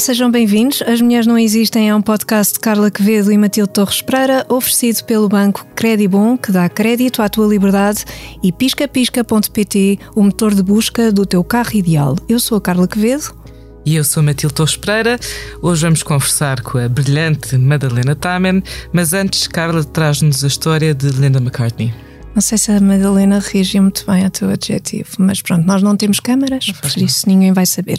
sejam 0.00 0.30
bem-vindos. 0.30 0.82
As 0.82 0.98
Mulheres 1.02 1.26
Não 1.26 1.38
Existem 1.38 1.90
é 1.90 1.94
um 1.94 2.00
podcast 2.00 2.54
de 2.54 2.60
Carla 2.60 2.90
Quevedo 2.90 3.30
e 3.30 3.36
Matilde 3.36 3.70
Torres 3.70 4.00
Pereira, 4.00 4.46
oferecido 4.48 5.04
pelo 5.04 5.28
banco 5.28 5.66
Credibon, 5.76 6.38
que 6.38 6.50
dá 6.50 6.66
crédito 6.70 7.20
à 7.20 7.28
tua 7.28 7.46
liberdade, 7.46 8.06
e 8.42 8.50
piscapisca.pt, 8.50 9.98
o 10.16 10.22
motor 10.22 10.54
de 10.54 10.62
busca 10.62 11.12
do 11.12 11.26
teu 11.26 11.44
carro 11.44 11.74
ideal. 11.74 12.16
Eu 12.26 12.40
sou 12.40 12.56
a 12.56 12.60
Carla 12.62 12.88
Quevedo. 12.88 13.34
E 13.84 13.94
eu 13.94 14.02
sou 14.02 14.22
Matilde 14.22 14.54
Torres 14.54 14.76
Pereira. 14.76 15.20
Hoje 15.60 15.82
vamos 15.82 16.02
conversar 16.02 16.62
com 16.62 16.78
a 16.78 16.88
brilhante 16.88 17.58
Madalena 17.58 18.16
Tamen, 18.16 18.62
mas 18.94 19.12
antes, 19.12 19.46
Carla 19.46 19.84
traz-nos 19.84 20.42
a 20.42 20.46
história 20.46 20.94
de 20.94 21.10
Linda 21.10 21.40
McCartney. 21.40 21.92
Não 22.34 22.40
sei 22.40 22.56
se 22.58 22.70
a 22.70 22.80
Madalena 22.80 23.40
reagiu 23.40 23.82
muito 23.82 24.06
bem 24.06 24.24
ao 24.24 24.30
teu 24.30 24.48
adjetivo, 24.48 25.08
mas 25.18 25.42
pronto, 25.42 25.66
nós 25.66 25.82
não 25.82 25.96
temos 25.96 26.20
câmaras, 26.20 26.66
não 26.68 26.74
por 26.74 26.96
isso 27.02 27.28
ninguém 27.28 27.52
vai 27.52 27.66
saber. 27.66 27.98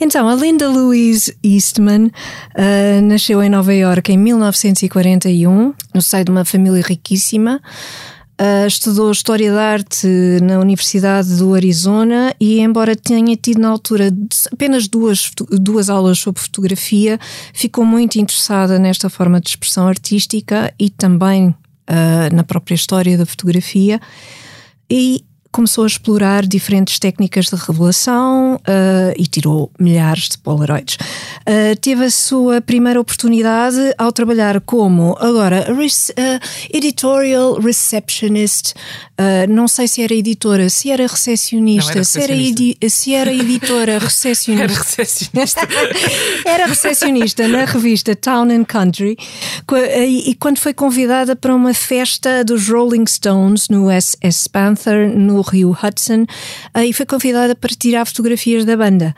Então, 0.00 0.28
a 0.28 0.34
Linda 0.34 0.68
Louise 0.68 1.36
Eastman 1.44 2.06
uh, 2.06 3.02
nasceu 3.02 3.42
em 3.42 3.48
Nova 3.48 3.72
York 3.72 4.12
em 4.12 4.18
1941, 4.18 5.72
no 5.94 6.02
seio 6.02 6.24
de 6.24 6.30
uma 6.30 6.44
família 6.44 6.82
riquíssima. 6.82 7.60
Uh, 8.38 8.66
estudou 8.66 9.10
História 9.10 9.50
da 9.50 9.62
Arte 9.62 10.06
na 10.42 10.58
Universidade 10.58 11.36
do 11.36 11.54
Arizona 11.54 12.34
e, 12.38 12.60
embora 12.60 12.94
tenha 12.94 13.34
tido 13.34 13.60
na 13.60 13.68
altura 13.68 14.10
apenas 14.52 14.88
duas, 14.88 15.30
duas 15.52 15.88
aulas 15.88 16.18
sobre 16.18 16.42
fotografia, 16.42 17.18
ficou 17.54 17.84
muito 17.84 18.16
interessada 18.16 18.78
nesta 18.78 19.08
forma 19.08 19.40
de 19.40 19.48
expressão 19.48 19.88
artística 19.88 20.70
e 20.78 20.90
também 20.90 21.54
uh, 21.88 22.34
na 22.34 22.44
própria 22.44 22.74
história 22.74 23.16
da 23.16 23.26
fotografia 23.26 24.00
e 24.90 25.24
começou 25.56 25.84
a 25.84 25.86
explorar 25.86 26.46
diferentes 26.46 26.98
técnicas 26.98 27.46
de 27.46 27.56
revelação 27.56 28.56
uh, 28.56 29.14
e 29.16 29.26
tirou 29.26 29.70
milhares 29.80 30.28
de 30.28 30.36
Polaroids. 30.36 30.98
Uh, 31.48 31.74
teve 31.80 32.04
a 32.04 32.10
sua 32.10 32.60
primeira 32.60 33.00
oportunidade 33.00 33.94
ao 33.96 34.12
trabalhar 34.12 34.60
como, 34.60 35.16
agora, 35.18 35.66
editorial 36.70 37.58
receptionist. 37.58 38.74
Não 39.48 39.66
sei 39.66 39.88
se 39.88 40.02
era 40.02 40.14
editora, 40.14 40.68
se 40.68 40.90
era 40.90 41.06
recepcionista, 41.06 41.92
era 41.92 42.04
se, 42.04 42.20
era 42.20 42.34
edi 42.34 42.76
se 42.88 43.14
era 43.14 43.32
editora 43.32 43.98
recepcionista. 43.98 44.62
era 44.62 44.74
recepcionista. 44.74 45.68
era 46.44 46.66
recepcionista 46.66 47.48
na 47.48 47.64
revista 47.64 48.14
Town 48.14 48.50
and 48.50 48.64
Country 48.64 49.16
e, 50.06 50.34
quando 50.38 50.58
foi 50.58 50.74
convidada 50.74 51.34
para 51.34 51.54
uma 51.54 51.72
festa 51.72 52.44
dos 52.44 52.68
Rolling 52.68 53.06
Stones 53.06 53.68
no 53.68 53.88
SS 53.90 54.48
Panther, 54.48 55.08
no 55.16 55.40
Rio 55.40 55.70
Hudson 55.70 56.22
uh, 56.22 56.80
e 56.80 56.92
foi 56.92 57.06
convidada 57.06 57.54
para 57.54 57.74
tirar 57.74 58.04
fotografias 58.04 58.64
da 58.64 58.76
banda. 58.76 59.14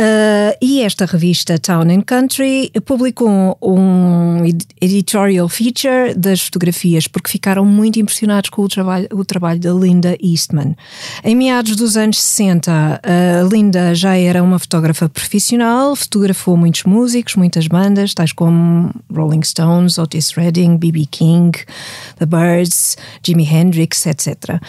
Uh, 0.00 0.54
e 0.60 0.82
esta 0.82 1.06
revista 1.06 1.58
Town 1.58 1.82
and 1.90 2.02
Country 2.02 2.70
publicou 2.84 3.58
um 3.60 4.44
editorial 4.80 5.48
feature 5.48 6.14
das 6.14 6.40
fotografias 6.40 7.06
porque 7.06 7.30
ficaram 7.30 7.64
muito 7.64 7.98
impressionados 7.98 8.50
com 8.50 8.62
o 8.62 8.68
trabalho, 8.68 9.08
trabalho 9.28 9.60
da 9.60 9.72
Linda 9.72 10.16
Eastman. 10.20 10.74
Em 11.22 11.36
meados 11.36 11.76
dos 11.76 11.96
anos 11.96 12.20
60, 12.20 13.00
a 13.02 13.42
Linda 13.44 13.94
já 13.94 14.16
era 14.16 14.42
uma 14.42 14.58
fotógrafa 14.58 15.08
profissional, 15.08 15.94
fotografou 15.94 16.56
muitos 16.56 16.82
músicos, 16.84 17.36
muitas 17.36 17.68
bandas, 17.68 18.14
tais 18.14 18.32
como 18.32 18.90
Rolling 19.14 19.42
Stones, 19.42 19.98
Otis 19.98 20.30
Redding, 20.32 20.76
B.B. 20.76 21.06
King, 21.10 21.56
The 22.18 22.26
Birds, 22.26 22.96
Jimi 23.24 23.44
Hendrix, 23.44 24.06
etc. 24.06 24.60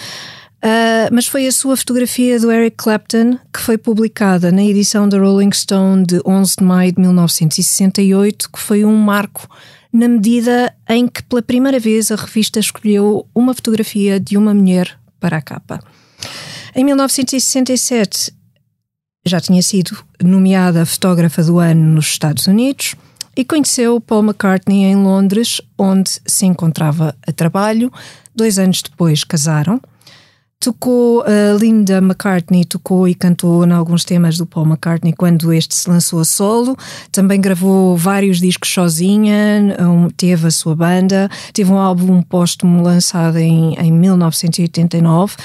Uh, 0.59 1.07
mas 1.13 1.25
foi 1.25 1.47
a 1.47 1.51
sua 1.53 1.77
fotografia 1.77 2.37
do 2.37 2.51
Eric 2.51 2.75
Clapton 2.75 3.37
que 3.53 3.61
foi 3.61 3.77
publicada 3.77 4.51
na 4.51 4.61
edição 4.61 5.07
da 5.07 5.17
Rolling 5.17 5.53
Stone 5.53 6.05
de 6.05 6.21
11 6.25 6.55
de 6.59 6.63
maio 6.65 6.91
de 6.91 6.99
1968, 6.99 8.51
que 8.51 8.59
foi 8.59 8.83
um 8.83 8.95
marco 8.97 9.47
na 9.91 10.07
medida 10.07 10.73
em 10.87 11.07
que 11.07 11.23
pela 11.23 11.41
primeira 11.41 11.79
vez 11.79 12.11
a 12.11 12.15
revista 12.15 12.59
escolheu 12.59 13.27
uma 13.33 13.53
fotografia 13.53 14.19
de 14.19 14.37
uma 14.37 14.53
mulher 14.53 14.97
para 15.19 15.37
a 15.37 15.41
capa. 15.41 15.79
Em 16.75 16.83
1967 16.83 18.33
já 19.25 19.39
tinha 19.39 19.61
sido 19.61 19.97
nomeada 20.23 20.85
fotógrafa 20.85 21.43
do 21.43 21.59
ano 21.59 21.95
nos 21.95 22.07
Estados 22.07 22.47
Unidos 22.47 22.95
e 23.35 23.45
conheceu 23.45 23.99
Paul 24.01 24.23
McCartney 24.23 24.83
em 24.83 24.95
Londres, 24.95 25.61
onde 25.77 26.19
se 26.25 26.45
encontrava 26.45 27.15
a 27.25 27.31
trabalho. 27.31 27.91
Dois 28.35 28.59
anos 28.59 28.81
depois 28.81 29.23
casaram. 29.23 29.79
Tocou 30.61 31.23
a 31.23 31.57
Linda 31.57 31.99
McCartney, 31.99 32.65
tocou 32.65 33.07
e 33.07 33.15
cantou 33.15 33.65
em 33.65 33.71
alguns 33.71 34.03
temas 34.03 34.37
do 34.37 34.45
Paul 34.45 34.65
McCartney 34.65 35.13
quando 35.13 35.53
este 35.53 35.73
se 35.73 35.89
lançou 35.89 36.19
a 36.19 36.25
solo. 36.25 36.75
Também 37.13 37.39
gravou 37.39 37.95
vários 37.95 38.41
discos 38.41 38.69
sozinha, 38.69 39.73
teve 40.17 40.47
a 40.47 40.51
sua 40.51 40.75
banda, 40.75 41.29
teve 41.53 41.71
um 41.71 41.77
álbum 41.77 42.21
póstumo 42.21 42.83
lançado 42.83 43.37
em, 43.37 43.73
em 43.75 43.89
1989. 43.89 45.37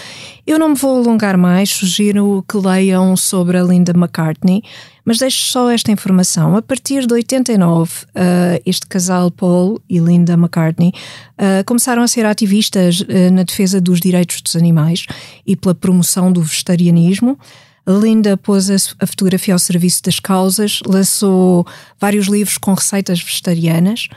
Eu 0.44 0.58
não 0.58 0.70
me 0.70 0.74
vou 0.74 0.96
alongar 0.96 1.38
mais, 1.38 1.70
sugiro 1.70 2.44
que 2.48 2.56
leiam 2.56 3.16
sobre 3.16 3.56
a 3.56 3.62
Linda 3.62 3.92
McCartney. 3.92 4.64
Mas 5.04 5.18
deixo 5.18 5.44
só 5.50 5.70
esta 5.70 5.92
informação. 5.92 6.56
A 6.56 6.62
partir 6.62 7.06
de 7.06 7.12
89, 7.12 7.92
uh, 7.92 8.62
este 8.64 8.86
casal, 8.86 9.30
Paul 9.30 9.80
e 9.88 9.98
Linda 9.98 10.32
McCartney, 10.32 10.92
uh, 11.38 11.64
começaram 11.66 12.02
a 12.02 12.08
ser 12.08 12.24
ativistas 12.24 13.00
uh, 13.00 13.30
na 13.32 13.42
defesa 13.42 13.80
dos 13.80 14.00
direitos 14.00 14.40
dos 14.40 14.56
animais 14.56 15.06
e 15.46 15.54
pela 15.54 15.74
promoção 15.74 16.32
do 16.32 16.42
vegetarianismo. 16.42 17.38
Linda 17.86 18.36
pôs 18.38 18.70
a, 18.70 18.76
a 19.00 19.06
fotografia 19.06 19.52
ao 19.52 19.58
serviço 19.58 20.02
das 20.02 20.18
causas, 20.18 20.80
lançou 20.86 21.66
vários 22.00 22.26
livros 22.26 22.56
com 22.56 22.72
receitas 22.72 23.20
vegetarianas. 23.20 24.08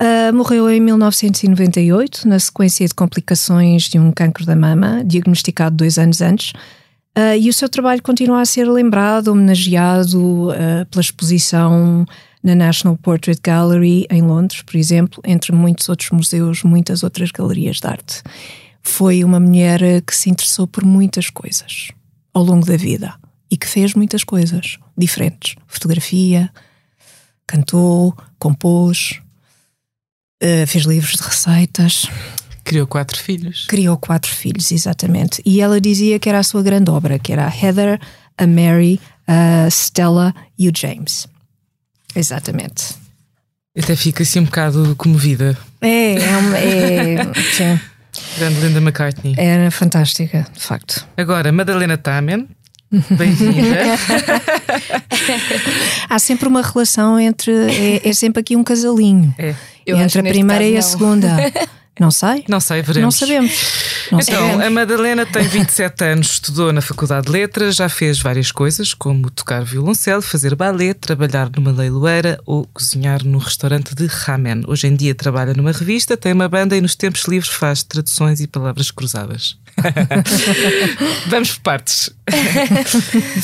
Uh, 0.00 0.34
morreu 0.34 0.70
em 0.70 0.80
1998, 0.80 2.28
na 2.28 2.38
sequência 2.38 2.86
de 2.86 2.94
complicações 2.94 3.84
de 3.84 3.98
um 3.98 4.12
cancro 4.12 4.44
da 4.44 4.56
mama, 4.56 5.02
diagnosticado 5.04 5.76
dois 5.76 5.98
anos 5.98 6.20
antes. 6.20 6.52
Uh, 7.16 7.34
e 7.40 7.48
o 7.48 7.52
seu 7.52 7.66
trabalho 7.66 8.02
continua 8.02 8.42
a 8.42 8.44
ser 8.44 8.68
lembrado, 8.68 9.28
homenageado 9.28 10.50
uh, 10.50 10.84
pela 10.90 11.00
exposição 11.00 12.04
na 12.42 12.54
National 12.54 12.94
Portrait 12.98 13.40
Gallery 13.42 14.06
em 14.10 14.20
Londres, 14.20 14.60
por 14.60 14.76
exemplo, 14.76 15.22
entre 15.24 15.50
muitos 15.50 15.88
outros 15.88 16.10
museus, 16.10 16.62
muitas 16.62 17.02
outras 17.02 17.30
galerias 17.30 17.80
de 17.80 17.86
arte. 17.86 18.22
Foi 18.82 19.24
uma 19.24 19.40
mulher 19.40 20.02
que 20.02 20.14
se 20.14 20.28
interessou 20.28 20.66
por 20.66 20.84
muitas 20.84 21.30
coisas 21.30 21.88
ao 22.34 22.44
longo 22.44 22.66
da 22.66 22.76
vida 22.76 23.14
e 23.50 23.56
que 23.56 23.66
fez 23.66 23.94
muitas 23.94 24.22
coisas 24.22 24.78
diferentes. 24.96 25.56
Fotografia, 25.66 26.52
cantou, 27.46 28.14
compôs, 28.38 29.20
fez 30.68 30.84
livros 30.84 31.14
de 31.16 31.22
receitas. 31.22 32.06
Criou 32.66 32.84
quatro 32.84 33.16
filhos. 33.16 33.64
Criou 33.68 33.96
quatro 33.96 34.34
filhos, 34.34 34.72
exatamente. 34.72 35.40
E 35.46 35.60
ela 35.60 35.80
dizia 35.80 36.18
que 36.18 36.28
era 36.28 36.40
a 36.40 36.42
sua 36.42 36.64
grande 36.64 36.90
obra, 36.90 37.16
que 37.16 37.32
era 37.32 37.46
a 37.46 37.48
Heather, 37.48 38.00
a 38.36 38.44
Mary, 38.44 39.00
a 39.24 39.68
Stella 39.70 40.34
e 40.58 40.68
o 40.68 40.72
James. 40.76 41.28
Exatamente. 42.12 42.96
Até 43.78 43.94
fica 43.94 44.24
assim 44.24 44.40
um 44.40 44.44
bocado 44.46 44.96
comovida. 44.96 45.56
É, 45.80 46.14
é, 46.14 46.36
uma, 46.36 46.58
é 46.58 47.16
sim. 47.56 47.80
Grande 48.36 48.58
Linda 48.58 48.80
McCartney. 48.80 49.36
Era 49.38 49.70
fantástica, 49.70 50.44
de 50.52 50.60
facto. 50.60 51.06
Agora, 51.16 51.52
Madalena 51.52 51.96
Tamen. 51.96 52.48
Bem-vinda. 53.10 53.94
Há 56.10 56.18
sempre 56.18 56.48
uma 56.48 56.62
relação 56.62 57.20
entre. 57.20 57.52
É, 57.52 58.08
é 58.08 58.12
sempre 58.12 58.40
aqui 58.40 58.56
um 58.56 58.64
casalinho. 58.64 59.32
É. 59.38 59.54
entre 59.86 60.18
a 60.18 60.22
primeira 60.24 60.64
e 60.64 60.72
a 60.72 60.80
não. 60.80 60.82
segunda. 60.82 61.36
Não 61.98 62.10
sei? 62.10 62.44
Não 62.46 62.60
sei, 62.60 62.82
veremos. 62.82 63.02
Não 63.02 63.10
sabemos. 63.10 63.52
Não 64.12 64.20
então, 64.20 64.34
sabemos. 64.34 64.66
a 64.66 64.70
Madalena 64.70 65.24
tem 65.24 65.48
27 65.48 66.04
anos, 66.04 66.32
estudou 66.32 66.70
na 66.70 66.82
Faculdade 66.82 67.26
de 67.26 67.32
Letras, 67.32 67.76
já 67.76 67.88
fez 67.88 68.18
várias 68.18 68.52
coisas, 68.52 68.92
como 68.92 69.30
tocar 69.30 69.64
violoncelo, 69.64 70.20
fazer 70.20 70.54
balé, 70.54 70.92
trabalhar 70.92 71.50
numa 71.56 71.72
leiloeira 71.72 72.38
ou 72.44 72.66
cozinhar 72.66 73.24
num 73.24 73.38
restaurante 73.38 73.94
de 73.94 74.06
ramen. 74.06 74.62
Hoje 74.66 74.86
em 74.86 74.94
dia 74.94 75.14
trabalha 75.14 75.54
numa 75.54 75.72
revista, 75.72 76.18
tem 76.18 76.34
uma 76.34 76.48
banda 76.48 76.76
e 76.76 76.82
nos 76.82 76.94
tempos 76.94 77.24
livres 77.24 77.50
faz 77.50 77.82
traduções 77.82 78.40
e 78.40 78.46
palavras 78.46 78.90
cruzadas. 78.90 79.56
Vamos 81.28 81.52
por 81.52 81.60
partes. 81.60 82.10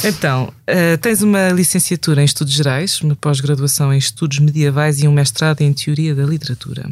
então, 0.05 0.53
uh, 0.69 0.99
tens 0.99 1.23
uma 1.23 1.49
licenciatura 1.51 2.21
em 2.21 2.25
Estudos 2.25 2.53
Gerais, 2.53 3.01
uma 3.01 3.17
pós-graduação 3.17 3.93
em 3.93 3.99
Estudos 3.99 4.39
Medievais 4.39 5.01
e 5.01 5.09
um 5.09 5.13
mestrado 5.13 5.63
em 5.63 5.73
Teoria 5.73 6.15
da 6.15 6.25
Literatura. 6.25 6.91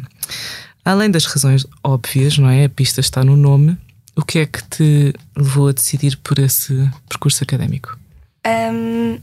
Além 0.83 1.09
das 1.09 1.25
razões 1.25 1.65
óbvias, 1.83 2.37
não 2.37 2.49
é? 2.49 2.65
A 2.65 2.69
pista 2.69 2.99
está 2.99 3.23
no 3.23 3.37
nome. 3.37 3.77
O 4.15 4.23
que 4.23 4.39
é 4.39 4.45
que 4.45 4.63
te 4.63 5.13
levou 5.35 5.69
a 5.69 5.71
decidir 5.71 6.17
por 6.17 6.39
esse 6.39 6.89
percurso 7.07 7.43
académico? 7.43 7.97
Um, 8.45 9.19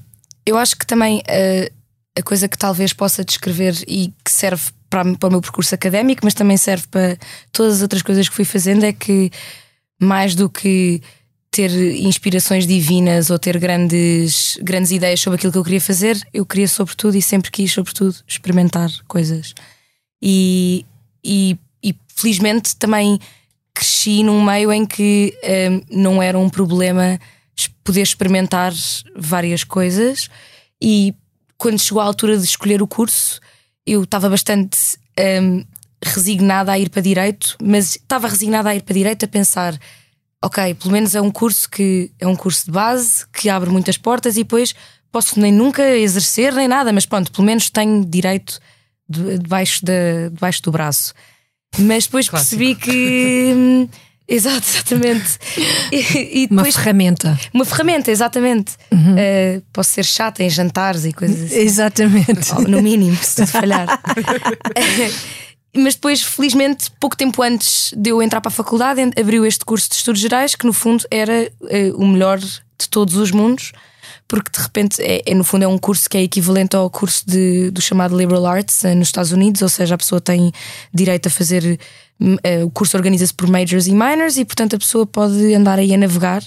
eu 0.47 0.57
acho 0.57 0.77
que 0.77 0.87
também 0.87 1.19
uh, 1.19 1.73
a 2.19 2.23
coisa 2.23 2.49
que 2.49 2.57
talvez 2.57 2.93
possa 2.93 3.25
descrever 3.25 3.75
e 3.87 4.13
que 4.25 4.31
serve 4.31 4.71
para, 4.89 5.05
para 5.17 5.29
o 5.29 5.33
meu 5.33 5.41
percurso 5.41 5.75
académico, 5.75 6.23
mas 6.25 6.35
também 6.35 6.57
serve 6.57 6.87
para 6.89 7.19
todas 7.53 7.77
as 7.77 7.83
outras 7.83 8.03
coisas 8.03 8.29
que 8.29 8.35
fui 8.35 8.45
fazendo, 8.45 8.85
é 8.85 8.93
que 8.93 9.31
mais 10.01 10.35
do 10.35 10.49
que 10.49 11.03
ter 11.51 11.71
inspirações 12.01 12.67
divinas 12.67 13.31
ou 13.31 13.39
ter 13.39 13.59
grandes, 13.59 14.59
grandes 14.63 14.91
ideias 14.93 15.21
sobre 15.21 15.37
aquilo 15.37 15.53
que 15.53 15.59
eu 15.59 15.65
queria 15.65 15.81
fazer. 15.81 16.19
Eu 16.33 16.47
queria, 16.47 16.69
sobretudo, 16.69 17.17
e 17.17 17.23
sempre 17.23 17.51
quis, 17.51 17.73
sobretudo, 17.73 18.15
experimentar 18.27 18.91
coisas. 19.07 19.55
E, 20.23 20.87
e, 21.25 21.59
e 21.83 21.95
felizmente 22.15 22.77
também 22.77 23.19
cresci 23.75 24.23
num 24.23 24.43
meio 24.43 24.73
em 24.73 24.85
que 24.85 25.37
um, 25.71 26.01
não 26.01 26.23
era 26.23 26.39
um 26.39 26.49
problema 26.49 27.19
poder 27.85 28.03
experimentar 28.03 28.73
várias 29.17 29.65
coisas. 29.65 30.29
E 30.81 31.15
quando 31.57 31.81
chegou 31.81 32.03
a 32.03 32.05
altura 32.05 32.37
de 32.37 32.45
escolher 32.45 32.83
o 32.83 32.87
curso, 32.87 33.41
eu 33.87 34.03
estava 34.03 34.29
bastante 34.29 34.99
um, 35.43 35.65
resignada 36.05 36.73
a 36.73 36.79
ir 36.79 36.91
para 36.91 37.01
direito, 37.01 37.57
mas 37.63 37.97
estava 37.97 38.29
resignada 38.29 38.69
a 38.69 38.77
ir 38.77 38.83
para 38.83 38.95
direito 38.95 39.25
a 39.25 39.29
pensar 39.29 39.79
ok, 40.43 40.75
pelo 40.75 40.93
menos 40.93 41.15
é 41.15 41.21
um 41.21 41.31
curso 41.31 41.69
que 41.69 42.13
é 42.19 42.27
um 42.27 42.37
curso 42.37 42.67
de 42.67 42.71
base 42.71 43.27
que 43.33 43.49
abre 43.49 43.71
muitas 43.71 43.97
portas 43.97 44.37
e 44.37 44.45
depois 44.45 44.75
posso 45.11 45.41
nem 45.41 45.53
nunca 45.53 45.83
exercer 45.97 46.53
nem 46.53 46.69
nada, 46.69 46.93
mas 46.93 47.07
pronto, 47.07 47.33
pelo 47.33 47.47
menos 47.47 47.71
tenho 47.71 48.05
direito 48.05 48.61
debaixo, 49.09 49.85
de, 49.85 50.31
debaixo 50.31 50.63
do 50.63 50.71
braço. 50.71 51.15
Mas 51.79 52.05
depois 52.05 52.29
Clássico. 52.29 52.59
percebi 52.59 52.75
que. 52.75 53.53
Hum, 53.55 53.89
exato, 54.29 54.67
exatamente. 54.69 55.39
E, 55.93 56.43
e 56.43 56.47
depois, 56.47 56.75
uma 56.75 56.83
ferramenta. 56.83 57.41
Uma 57.53 57.65
ferramenta, 57.65 58.11
exatamente. 58.11 58.73
Uhum. 58.91 59.15
Uh, 59.15 59.63
posso 59.73 59.91
ser 59.91 60.05
chata 60.05 60.43
em 60.43 60.51
jantares 60.51 61.05
e 61.05 61.13
coisas 61.13 61.43
assim. 61.45 61.61
Exatamente. 61.61 62.55
no 62.69 62.83
mínimo, 62.83 63.17
se 63.17 63.37
tudo 63.37 63.49
falhar. 63.49 63.87
Mas 65.77 65.95
depois, 65.95 66.23
felizmente, 66.23 66.91
pouco 66.99 67.17
tempo 67.17 67.43
antes 67.43 67.93
de 67.97 68.11
eu 68.11 68.23
entrar 68.23 68.41
para 68.41 68.49
a 68.49 68.53
faculdade, 68.53 69.01
abriu 69.19 69.45
este 69.45 69.65
curso 69.65 69.89
de 69.89 69.97
Estudos 69.97 70.21
Gerais, 70.21 70.55
que 70.55 70.67
no 70.67 70.73
fundo 70.73 71.05
era 71.11 71.51
uh, 71.61 71.97
o 72.03 72.07
melhor 72.07 72.39
de 72.39 72.89
todos 72.91 73.17
os 73.17 73.31
mundos, 73.31 73.73
porque 74.29 74.51
de 74.55 74.63
repente, 74.63 75.03
é, 75.03 75.23
é, 75.25 75.35
no 75.35 75.43
fundo, 75.43 75.65
é 75.65 75.69
um 75.69 75.79
curso 75.79 76.09
que 76.09 76.19
é 76.19 76.23
equivalente 76.23 76.77
ao 76.77 76.89
curso 76.91 77.25
de, 77.27 77.71
do 77.71 77.81
chamado 77.81 78.17
Liberal 78.17 78.47
Arts 78.47 78.85
uh, 78.85 78.95
nos 78.95 79.09
Estados 79.09 79.33
Unidos, 79.33 79.63
ou 79.63 79.69
seja, 79.69 79.95
a 79.95 79.99
pessoa 79.99 80.21
tem 80.21 80.53
direito 80.93 81.27
a 81.27 81.31
fazer. 81.31 81.81
Uh, 82.21 82.67
o 82.67 82.71
curso 82.71 82.97
organiza-se 82.97 83.33
por 83.33 83.49
majors 83.49 83.87
e 83.87 83.93
minors, 83.93 84.37
e 84.37 84.45
portanto 84.45 84.77
a 84.77 84.79
pessoa 84.79 85.07
pode 85.07 85.55
andar 85.55 85.79
aí 85.79 85.95
a 85.95 85.97
navegar. 85.97 86.45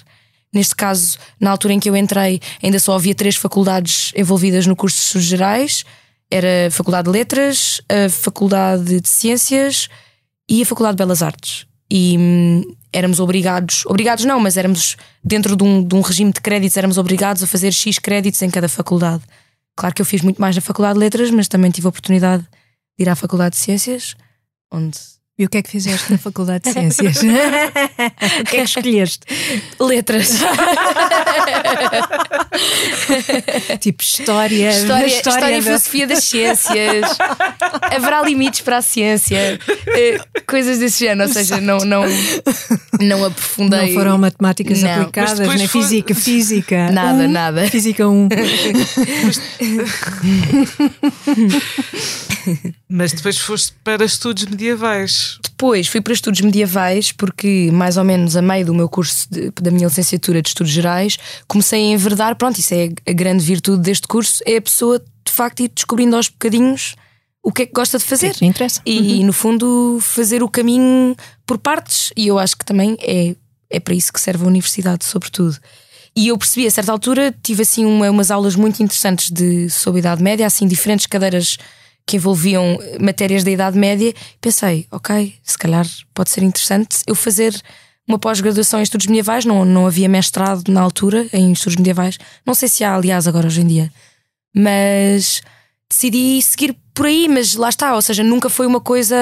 Neste 0.54 0.76
caso, 0.76 1.18
na 1.40 1.50
altura 1.50 1.74
em 1.74 1.80
que 1.80 1.90
eu 1.90 1.96
entrei, 1.96 2.40
ainda 2.62 2.78
só 2.78 2.94
havia 2.94 3.16
três 3.16 3.36
faculdades 3.36 4.12
envolvidas 4.16 4.68
no 4.68 4.76
curso 4.76 5.18
de 5.18 5.26
Gerais 5.26 5.84
era 6.32 6.68
a 6.68 6.72
Faculdade 6.72 7.06
de 7.06 7.12
Letras, 7.12 7.82
a 7.90 8.10
Faculdade 8.10 9.02
de 9.02 9.10
Ciências 9.10 9.90
e 10.50 10.62
a 10.62 10.66
Faculdade 10.66 10.96
de 10.96 11.04
Belas 11.04 11.22
Artes. 11.22 11.68
E 11.92 12.16
hum, 12.18 12.64
éramos 12.94 13.20
obrigados, 13.20 13.86
obrigados 13.86 14.26
não, 14.26 14.40
mas 14.40 14.58
éramos 14.58 14.98
dentro 15.24 15.56
de 15.56 15.64
um, 15.64 15.84
de 15.84 15.96
um 15.96 16.02
regime 16.02 16.32
de 16.32 16.42
créditos, 16.42 16.78
éramos 16.78 16.98
obrigados 16.98 17.44
a 17.44 17.48
fazer 17.48 17.72
X 17.72 18.00
créditos 18.00 18.42
em 18.42 18.50
cada 18.50 18.68
faculdade. 18.68 19.24
Claro 19.76 19.96
que 19.96 20.02
eu 20.02 20.06
fiz 20.06 20.22
muito 20.22 20.40
mais 20.42 20.56
na 20.56 20.62
Faculdade 20.62 20.96
de 20.96 21.00
Letras, 21.00 21.32
mas 21.32 21.48
também 21.48 21.72
tive 21.72 21.88
a 21.88 21.90
oportunidade 21.90 22.44
de 22.44 23.04
ir 23.04 23.10
à 23.10 23.16
Faculdade 23.16 23.56
de 23.56 23.62
Ciências, 23.62 24.16
onde 24.72 24.98
e 25.42 25.46
o 25.46 25.50
que 25.50 25.58
é 25.58 25.64
que 25.64 25.72
fizeste 25.72 26.12
na 26.12 26.20
Faculdade 26.20 26.66
de 26.66 26.72
Ciências? 26.72 27.18
o 27.18 28.44
que 28.44 28.58
é 28.58 28.60
que 28.60 28.62
escolheste? 28.62 29.26
Letras. 29.80 30.34
tipo 33.80 34.04
história. 34.04 34.70
História, 34.70 35.08
história, 35.08 35.08
história 35.08 35.58
e 35.58 35.62
filosofia 35.62 36.08
das 36.08 36.24
ciências. 36.24 37.18
Haverá 37.96 38.22
limites 38.22 38.62
para 38.62 38.78
a 38.78 38.82
ciência. 38.82 39.60
Eh, 39.88 40.20
coisas 40.48 40.80
desse 40.80 41.06
género, 41.06 41.28
ou 41.28 41.34
seja, 41.34 41.60
não, 41.60 41.80
não, 41.80 42.04
não 43.00 43.26
aprofundei. 43.26 43.88
Não 43.88 43.94
foram 43.94 44.18
matemáticas 44.18 44.82
não. 44.82 45.02
aplicadas, 45.02 45.40
nem 45.40 45.68
foi... 45.68 45.82
física, 45.82 46.16
física. 46.16 46.92
Nada, 46.92 47.24
um, 47.24 47.32
nada. 47.32 47.68
Física 47.68 48.08
1. 48.08 48.12
Um. 48.12 48.30
Mas 52.90 53.14
depois 53.14 53.38
foste 53.38 53.74
para 53.84 54.04
estudos 54.04 54.46
medievais. 54.46 55.38
Depois 55.44 55.88
fui 55.88 56.02
para 56.02 56.14
estudos 56.14 56.42
medievais 56.42 57.12
porque, 57.12 57.70
mais 57.72 57.98
ou 57.98 58.04
menos 58.04 58.36
a 58.36 58.42
meio 58.42 58.66
do 58.66 58.74
meu 58.74 58.90
curso 58.90 59.28
de, 59.30 59.52
da 59.62 59.72
minha 59.72 59.88
licenciatura 59.88 60.42
de 60.42 60.50
Estudos 60.50 60.74
Gerais, 60.74 61.18
comecei 61.52 61.82
a 61.82 61.94
enverdar. 61.94 62.36
Pronto, 62.38 62.58
isso 62.58 62.74
é 62.74 62.90
a 63.06 63.12
grande 63.12 63.44
virtude 63.44 63.82
deste 63.82 64.08
curso: 64.08 64.42
é 64.46 64.56
a 64.56 64.62
pessoa 64.62 65.00
de 65.00 65.32
facto 65.32 65.60
ir 65.60 65.68
descobrindo 65.68 66.16
aos 66.16 66.30
bocadinhos 66.30 66.96
o 67.44 67.52
que 67.52 67.64
é 67.64 67.66
que 67.66 67.74
gosta 67.74 67.98
de 67.98 68.06
fazer. 68.06 68.34
Que 68.34 68.46
interessa. 68.46 68.82
E, 68.86 68.98
uhum. 68.98 69.06
e, 69.06 69.24
no 69.26 69.34
fundo, 69.34 70.00
fazer 70.00 70.42
o 70.42 70.50
caminho 70.50 71.16
por 71.46 71.58
partes. 71.58 72.14
E 72.16 72.28
eu 72.28 72.40
acho 72.40 72.56
que 72.56 72.64
também 72.64 72.96
é, 73.02 73.36
é 73.70 73.80
para 73.80 73.94
isso 73.94 74.14
que 74.14 74.22
serve 74.22 74.46
a 74.46 74.48
universidade, 74.48 75.04
sobretudo. 75.04 75.58
E 76.16 76.30
eu 76.30 76.38
percebi 76.38 76.68
a 76.68 76.72
certa 76.72 76.92
altura, 76.92 77.36
tive 77.42 77.64
assim 77.64 77.86
uma, 77.86 78.10
umas 78.10 78.32
aulas 78.32 78.56
muito 78.56 78.82
interessantes 78.82 79.30
de 79.32 79.70
sobre 79.70 80.00
a 80.00 80.02
Idade 80.02 80.24
Média, 80.24 80.46
assim, 80.46 80.68
diferentes 80.68 81.06
cadeiras 81.06 81.58
que 82.06 82.18
envolviam 82.18 82.78
matérias 83.00 83.44
da 83.44 83.52
Idade 83.52 83.78
Média, 83.78 84.14
pensei, 84.42 84.86
ok, 84.92 85.34
se 85.44 85.58
calhar 85.58 85.88
pode 86.14 86.30
ser 86.30 86.44
interessante 86.44 86.98
eu 87.08 87.16
fazer 87.16 87.54
uma 88.08 88.20
pós-graduação 88.20 88.80
em 88.80 88.84
estudos 88.84 89.08
medievais, 89.08 89.46
não, 89.46 89.64
não 89.64 89.88
havia 89.88 90.10
mestrado 90.10 90.68
na 90.70 90.82
altura 90.82 91.28
em 91.32 91.52
estudos 91.52 91.78
medievais, 91.78 92.18
não 92.46 92.54
sei 92.54 92.68
se 92.68 92.84
há, 92.84 92.96
aliás, 92.96 93.28
agora 93.28 93.48
hoje 93.48 93.62
em 93.62 93.68
dia, 93.68 93.92
mas 94.56 95.42
decidi 95.90 96.42
seguir 96.42 96.76
por 96.94 97.06
aí, 97.06 97.28
mas 97.28 97.56
lá 97.56 97.70
está, 97.70 97.96
ou 97.96 98.02
seja, 98.02 98.24
nunca 98.24 98.50
foi 98.50 98.66
uma 98.68 98.82
coisa 98.82 99.16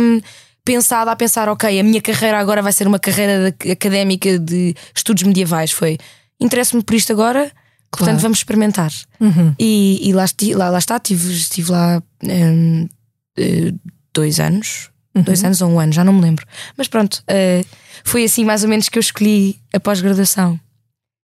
hum, 0.00 0.20
pensada 0.64 1.10
a 1.10 1.16
pensar, 1.16 1.48
ok, 1.48 1.78
a 1.78 1.82
minha 1.82 2.00
carreira 2.00 2.38
agora 2.38 2.62
vai 2.62 2.72
ser 2.72 2.86
uma 2.86 2.98
carreira 2.98 3.52
de, 3.52 3.70
académica 3.72 4.38
de 4.38 4.74
estudos 4.94 5.22
medievais. 5.22 5.72
Foi 5.72 5.98
interessa-me 6.40 6.82
por 6.82 6.94
isto 6.94 7.12
agora, 7.12 7.50
Claro. 7.90 8.04
Portanto, 8.04 8.22
vamos 8.22 8.38
experimentar. 8.38 8.92
Uhum. 9.18 9.54
E, 9.58 10.08
e 10.08 10.12
lá, 10.12 10.24
lá, 10.54 10.70
lá, 10.70 10.78
está, 10.78 10.96
estive, 10.96 11.32
estive 11.32 11.72
lá 11.72 12.00
um, 12.22 12.88
eh, 13.36 13.74
dois 14.14 14.38
anos. 14.38 14.90
Uhum. 15.12 15.22
Dois 15.22 15.42
anos 15.42 15.60
ou 15.60 15.70
um 15.70 15.80
ano, 15.80 15.92
já 15.92 16.04
não 16.04 16.12
me 16.12 16.20
lembro. 16.20 16.46
Mas 16.76 16.86
pronto, 16.86 17.24
uh, 17.28 17.66
foi 18.04 18.24
assim 18.24 18.44
mais 18.44 18.62
ou 18.62 18.68
menos 18.68 18.88
que 18.88 18.98
eu 18.98 19.00
escolhi 19.00 19.58
a 19.72 19.80
pós-graduação. 19.80 20.58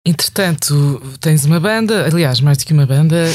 Entretanto, 0.06 1.03
tens 1.20 1.44
uma 1.44 1.61
banda, 1.61 2.06
aliás, 2.06 2.41
mais 2.41 2.56
do 2.59 2.65
que 2.65 2.73
uma 2.73 2.87
banda, 2.87 3.26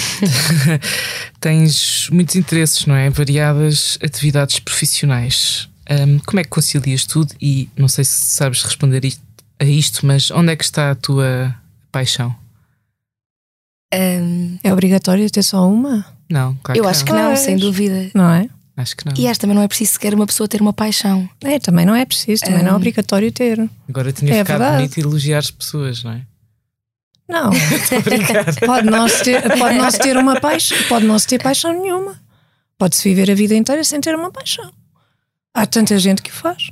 tens 1.40 2.10
muitos 2.10 2.36
interesses, 2.36 2.86
não 2.86 2.96
é? 2.96 3.10
Variadas 3.10 3.98
atividades 4.04 4.60
profissionais. 4.60 5.70
Um, 5.90 6.18
como 6.20 6.40
é 6.40 6.44
que 6.44 6.50
concilias 6.50 7.06
tudo? 7.06 7.34
E 7.40 7.70
não 7.78 7.88
sei 7.88 8.04
se 8.04 8.14
sabes 8.34 8.64
responder 8.64 9.02
a 9.60 9.66
isto, 9.66 10.06
mas 10.06 10.32
onde 10.32 10.52
é 10.52 10.56
que 10.56 10.64
está 10.64 10.92
a 10.92 10.96
tua 10.96 11.56
paixão? 11.92 12.36
Um, 13.94 14.58
é 14.64 14.74
obrigatório 14.74 15.30
ter 15.30 15.44
só 15.44 15.70
uma? 15.70 16.04
Não, 16.30 16.56
claro 16.64 16.80
Eu 16.80 16.86
que 16.86 16.90
acho 16.90 17.00
não. 17.02 17.06
que 17.06 17.14
não, 17.14 17.36
sem 17.36 17.58
dúvida. 17.58 18.10
Não 18.16 18.32
é? 18.32 18.50
Acho 18.76 18.98
que 18.98 19.06
não. 19.06 19.14
E 19.16 19.28
acho 19.28 19.40
também 19.40 19.56
não 19.56 19.62
é 19.62 19.68
preciso 19.68 19.94
sequer 19.94 20.14
uma 20.14 20.26
pessoa 20.26 20.48
ter 20.48 20.62
uma 20.62 20.74
paixão. 20.74 21.30
É, 21.44 21.60
também 21.60 21.86
não 21.86 21.96
é 21.96 22.06
preciso, 22.06 22.44
também 22.44 22.62
um, 22.62 22.64
não 22.64 22.72
é 22.72 22.76
obrigatório 22.76 23.32
ter. 23.32 23.70
Agora 23.88 24.12
tinha 24.12 24.32
é 24.32 24.38
ficado 24.40 24.60
verdade. 24.60 24.78
bonito 24.78 24.98
elogiar 25.00 25.40
as 25.40 25.52
pessoas, 25.52 26.04
não 26.04 26.12
é? 26.12 26.22
Não, 27.30 27.52
pode 28.66 28.90
não, 28.90 29.08
se 29.08 29.24
ter, 29.24 29.42
pode 29.58 29.78
não 29.78 29.92
ter 29.92 30.18
uma 30.18 30.40
paixão, 30.40 30.78
pode 30.90 31.06
não 31.06 31.18
se 31.20 31.28
ter 31.28 31.42
paixão 31.42 31.72
nenhuma. 31.72 32.20
Pode-se 32.78 33.04
viver 33.04 33.32
a 33.32 33.36
vida 33.36 33.56
inteira 33.56 33.84
sem 33.84 34.02
ter 34.02 34.16
uma 34.16 34.32
paixão. 34.32 34.72
Há 35.54 35.66
tanta 35.68 35.98
gente 36.00 36.22
que 36.22 36.32
o 36.32 36.34
faz. 36.34 36.70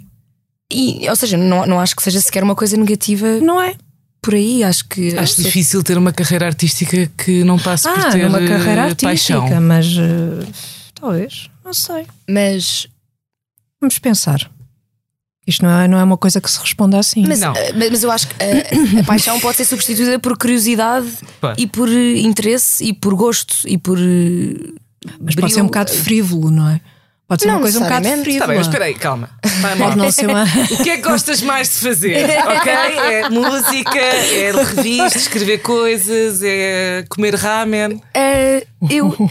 E, 0.72 1.08
ou 1.08 1.16
seja, 1.16 1.38
não, 1.38 1.66
não 1.66 1.80
acho 1.80 1.96
que 1.96 2.02
seja 2.02 2.20
sequer 2.20 2.44
uma 2.44 2.56
coisa 2.56 2.76
negativa. 2.76 3.40
Não 3.40 3.62
é 3.62 3.76
por 4.22 4.34
aí, 4.34 4.64
acho 4.64 4.88
que. 4.88 5.18
Acho 5.18 5.42
difícil 5.42 5.84
ter 5.84 5.98
uma 5.98 6.12
carreira 6.12 6.48
artística 6.48 7.10
que 7.18 7.44
não 7.44 7.60
passe 7.60 7.88
ah, 7.88 7.94
por 7.94 8.12
ter 8.12 8.26
uma 8.26 8.40
carreira 8.40 8.84
artística, 8.86 9.40
paixão. 9.40 9.62
mas 9.62 9.88
uh, 9.98 10.48
talvez, 10.94 11.51
não 11.64 11.74
sei. 11.74 12.08
Mas 12.30 12.88
vamos 13.80 14.00
pensar. 14.00 14.50
Isto 15.46 15.66
não 15.66 15.72
é, 15.72 15.88
não 15.88 15.98
é 15.98 16.04
uma 16.04 16.18
coisa 16.18 16.40
que 16.40 16.50
se 16.50 16.60
responda 16.60 17.00
assim. 17.00 17.26
Mas, 17.28 17.40
não. 17.40 17.52
Uh, 17.52 17.56
mas 17.76 18.04
eu 18.04 18.12
acho 18.12 18.28
que 18.28 18.36
a, 18.42 19.02
a 19.02 19.04
paixão 19.04 19.40
pode 19.40 19.58
ser 19.58 19.66
substituída 19.66 20.20
por 20.20 20.38
curiosidade 20.38 21.08
Pá. 21.40 21.56
e 21.58 21.66
por 21.66 21.90
interesse 21.90 22.84
e 22.84 22.94
por 22.94 23.16
gosto 23.16 23.56
e 23.66 23.78
por. 23.78 23.98
Mas 24.00 25.20
brilho. 25.20 25.42
pode 25.42 25.54
ser 25.54 25.62
um 25.62 25.66
bocado 25.66 25.92
frívolo, 25.92 26.52
não 26.52 26.70
é? 26.70 26.80
Pode 27.32 27.44
ser 27.44 27.48
não, 27.48 27.56
uma 27.56 27.62
coisa 27.62 27.80
um 27.80 27.84
bocado 27.84 28.10
frívola. 28.10 28.30
Está 28.30 28.48
bem, 28.48 28.60
espera 28.60 28.86
aí, 28.86 28.94
calma. 28.94 29.30
Pode 29.78 29.96
não 29.98 30.12
ser 30.12 30.28
uma... 30.28 30.44
O 30.70 30.84
que 30.84 30.90
é 30.90 30.98
que 30.98 31.02
gostas 31.02 31.42
mais 31.42 31.70
de 31.70 31.76
fazer? 31.76 32.26
ok? 32.44 32.72
É 32.74 33.30
música, 33.30 34.00
é 34.00 34.52
revistas, 34.52 35.16
escrever 35.22 35.60
coisas, 35.60 36.42
é 36.44 37.06
comer 37.08 37.36
ramen. 37.36 37.94
Uh, 37.94 38.68
eu, 38.90 39.08
uh, 39.08 39.28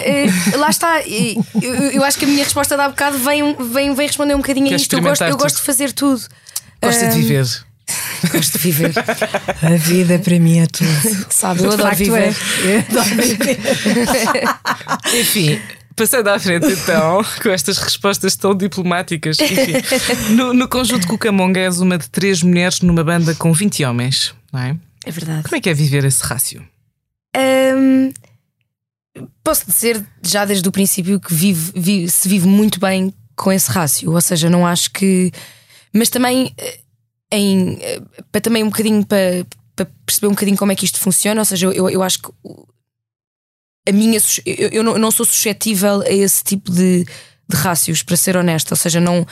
lá 0.56 0.70
está. 0.70 1.02
Eu, 1.02 1.44
eu, 1.92 2.02
acho 2.02 2.18
que 2.18 2.24
a 2.24 2.28
minha 2.28 2.42
resposta 2.42 2.74
de 2.74 2.80
há 2.80 2.88
bocado 2.88 3.18
vem, 3.18 3.54
vem, 3.70 3.94
vem 3.94 4.06
responder 4.06 4.34
um 4.34 4.38
bocadinho 4.38 4.72
a 4.72 4.76
isto. 4.76 4.96
Eu 4.96 5.02
gosto, 5.02 5.24
eu 5.24 5.36
gosto 5.36 5.56
de 5.56 5.62
fazer 5.62 5.92
tudo. 5.92 6.22
Gosto 6.82 7.04
uh, 7.04 7.10
de 7.10 7.16
viver. 7.16 7.46
Gosto 8.32 8.52
de 8.52 8.58
viver. 8.58 8.94
A 9.62 9.76
vida 9.76 10.18
para 10.18 10.38
mim 10.38 10.60
é 10.60 10.66
tudo. 10.66 11.26
Sabe, 11.28 11.64
eu 11.64 11.72
adoro 11.72 11.94
viver. 11.94 12.34
É. 12.64 12.76
Eu 12.94 13.00
adoro 13.02 13.22
viver. 13.22 13.58
Enfim. 15.20 15.60
Passando 16.00 16.28
à 16.28 16.38
frente 16.38 16.66
então, 16.66 17.22
com 17.42 17.50
estas 17.50 17.76
respostas 17.78 18.34
tão 18.36 18.54
diplomáticas. 18.54 19.38
Enfim, 19.38 19.72
no, 20.34 20.54
no 20.54 20.66
conjunto 20.68 21.06
Cucamonga 21.06 21.60
és 21.60 21.78
uma 21.80 21.98
de 21.98 22.08
três 22.08 22.42
mulheres 22.42 22.80
numa 22.80 23.04
banda 23.04 23.34
com 23.34 23.52
20 23.52 23.84
homens. 23.84 24.34
não 24.52 24.60
é? 24.60 24.76
É 25.04 25.10
verdade. 25.10 25.42
Como 25.44 25.56
é 25.56 25.60
que 25.60 25.68
é 25.68 25.74
viver 25.74 26.04
esse 26.04 26.22
rácio? 26.24 26.66
Hum, 27.36 28.10
posso 29.44 29.66
dizer 29.66 30.02
já 30.22 30.44
desde 30.44 30.68
o 30.68 30.72
princípio 30.72 31.20
que 31.20 31.32
vive, 31.34 31.72
vive- 31.74 32.10
se 32.10 32.28
vive 32.28 32.46
muito 32.48 32.80
bem 32.80 33.12
com 33.36 33.52
esse 33.52 33.70
rácio, 33.70 34.10
ou 34.12 34.20
seja, 34.20 34.48
não 34.50 34.66
acho 34.66 34.90
que. 34.90 35.30
Mas 35.92 36.08
também 36.08 36.52
eh, 36.58 36.78
em, 37.32 37.78
eh, 37.80 38.00
para 38.32 38.40
também 38.40 38.62
um 38.62 38.68
bocadinho 38.70 39.04
para, 39.04 39.46
para 39.76 39.86
perceber 40.06 40.26
um 40.28 40.30
bocadinho 40.30 40.56
como 40.56 40.72
é 40.72 40.74
que 40.74 40.84
isto 40.84 40.98
funciona, 40.98 41.40
ou 41.40 41.44
seja, 41.44 41.66
eu, 41.66 41.88
eu 41.90 42.02
acho 42.02 42.20
que 42.20 42.28
a 43.88 43.92
minha 43.92 44.18
eu, 44.46 44.68
eu 44.68 44.82
não, 44.84 44.92
eu 44.92 44.98
não 44.98 45.10
sou 45.10 45.24
suscetível 45.26 46.02
a 46.02 46.10
esse 46.10 46.42
tipo 46.44 46.70
de, 46.70 47.04
de 47.48 47.56
rácios, 47.56 48.02
para 48.02 48.16
ser 48.16 48.36
honesta. 48.36 48.72
Ou 48.72 48.76
seja, 48.76 49.00
não. 49.00 49.26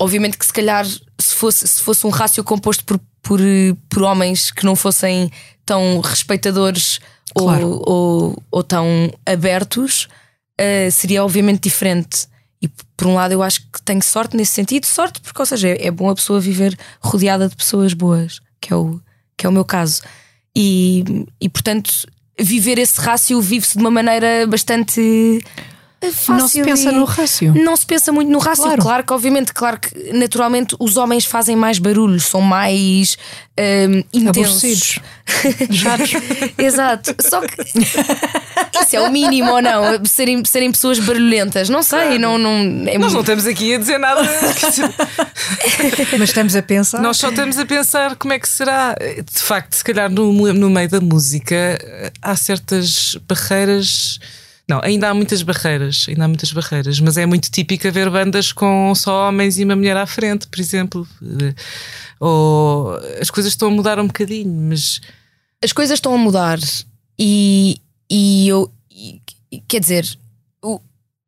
Obviamente 0.00 0.38
que 0.38 0.46
se 0.46 0.52
calhar 0.52 0.86
se 0.86 1.34
fosse, 1.34 1.66
se 1.66 1.80
fosse 1.80 2.06
um 2.06 2.10
rácio 2.10 2.44
composto 2.44 2.84
por, 2.84 3.00
por, 3.22 3.40
por 3.88 4.02
homens 4.02 4.50
que 4.50 4.64
não 4.64 4.76
fossem 4.76 5.30
tão 5.66 6.00
respeitadores 6.00 7.00
Claro. 7.34 7.68
ou, 7.68 7.82
ou, 7.86 8.42
ou 8.50 8.62
tão 8.62 9.12
abertos, 9.26 10.08
eh, 10.56 10.90
seria 10.90 11.24
obviamente 11.24 11.62
diferente. 11.62 12.26
E 12.60 12.68
por 12.96 13.06
um 13.06 13.14
lado 13.14 13.32
eu 13.32 13.42
acho 13.42 13.60
que 13.70 13.80
tenho 13.82 14.02
sorte 14.02 14.36
nesse 14.36 14.52
sentido, 14.52 14.86
sorte 14.86 15.20
porque, 15.20 15.40
ou 15.40 15.46
seja, 15.46 15.68
é, 15.68 15.86
é 15.86 15.90
bom 15.90 16.10
a 16.10 16.14
pessoa 16.14 16.40
viver 16.40 16.76
rodeada 17.00 17.48
de 17.48 17.54
pessoas 17.54 17.92
boas, 17.92 18.40
que 18.60 18.72
é 18.72 18.76
o, 18.76 19.00
que 19.36 19.46
é 19.46 19.48
o 19.48 19.52
meu 19.52 19.64
caso. 19.64 20.02
E, 20.56 21.04
e 21.40 21.48
portanto, 21.48 21.90
viver 22.38 22.78
esse 22.78 23.00
rácio 23.00 23.40
vive-se 23.40 23.76
de 23.76 23.82
uma 23.82 23.90
maneira 23.90 24.46
bastante 24.46 25.40
fácil. 26.00 26.34
Não 26.34 26.48
se 26.48 26.62
pensa 26.62 26.92
no 26.92 27.04
rácio. 27.04 27.54
não 27.54 27.76
se 27.76 27.84
pensa 27.86 28.12
muito 28.12 28.30
no 28.30 28.38
rácio, 28.38 28.64
Claro. 28.64 28.82
claro. 28.82 29.04
que, 29.04 29.12
obviamente, 29.12 29.52
claro 29.52 29.80
que 29.80 30.12
naturalmente 30.12 30.76
os 30.78 30.96
homens 30.96 31.24
fazem 31.24 31.56
mais 31.56 31.78
barulho, 31.78 32.20
são 32.20 32.40
mais 32.40 33.16
hum, 33.58 34.04
intensos. 34.12 35.00
Exato. 36.56 37.14
Só 37.20 37.40
que 37.40 37.62
isso 37.72 38.96
é 38.96 39.00
o 39.00 39.10
mínimo 39.10 39.50
ou 39.50 39.60
não? 39.62 40.04
Serem, 40.04 40.44
serem 40.44 40.70
pessoas 40.72 40.98
barulhentas. 41.00 41.68
Não 41.68 41.82
sei, 41.82 42.18
não, 42.18 42.38
não, 42.38 42.52
é 42.86 42.96
Nós 42.96 43.12
não 43.12 43.20
muito- 43.20 43.20
estamos 43.20 43.46
aqui 43.46 43.74
a 43.74 43.78
dizer 43.78 43.98
nada. 43.98 44.22
Mas 46.18 46.28
estamos 46.28 46.54
a 46.56 46.62
pensar. 46.62 47.00
Nós 47.02 47.16
só 47.16 47.30
estamos 47.30 47.58
a 47.58 47.66
pensar 47.66 48.16
como 48.16 48.32
é 48.32 48.38
que 48.38 48.48
será. 48.48 48.94
De 48.94 49.40
facto, 49.42 49.74
se 49.74 49.84
calhar 49.84 50.10
no, 50.10 50.32
no 50.52 50.70
meio 50.70 50.88
da 50.88 51.00
música 51.00 51.78
há 52.22 52.36
certas 52.36 53.16
barreiras. 53.28 54.18
Não, 54.68 54.80
ainda 54.82 55.08
há 55.08 55.14
muitas 55.14 55.42
barreiras, 55.42 56.04
ainda 56.08 56.24
há 56.24 56.28
muitas 56.28 56.52
barreiras, 56.52 57.00
mas 57.00 57.16
é 57.16 57.24
muito 57.24 57.50
típico 57.50 57.88
haver 57.88 58.10
bandas 58.10 58.52
com 58.52 58.94
só 58.94 59.28
homens 59.28 59.58
e 59.58 59.64
uma 59.64 59.74
mulher 59.74 59.96
à 59.96 60.04
frente, 60.06 60.46
por 60.46 60.60
exemplo. 60.60 61.08
Eh, 61.22 61.54
Ou 62.20 62.98
as 63.20 63.30
coisas 63.30 63.52
estão 63.52 63.68
a 63.68 63.70
mudar 63.70 63.98
um 63.98 64.06
bocadinho, 64.06 64.52
mas 64.68 65.00
as 65.64 65.72
coisas 65.72 65.94
estão 65.96 66.14
a 66.14 66.18
mudar 66.18 66.58
e, 67.18 67.80
e 68.10 68.48
eu 68.48 68.70
e- 68.90 69.20
quer 69.66 69.80
dizer 69.80 70.04
o, 70.62 70.80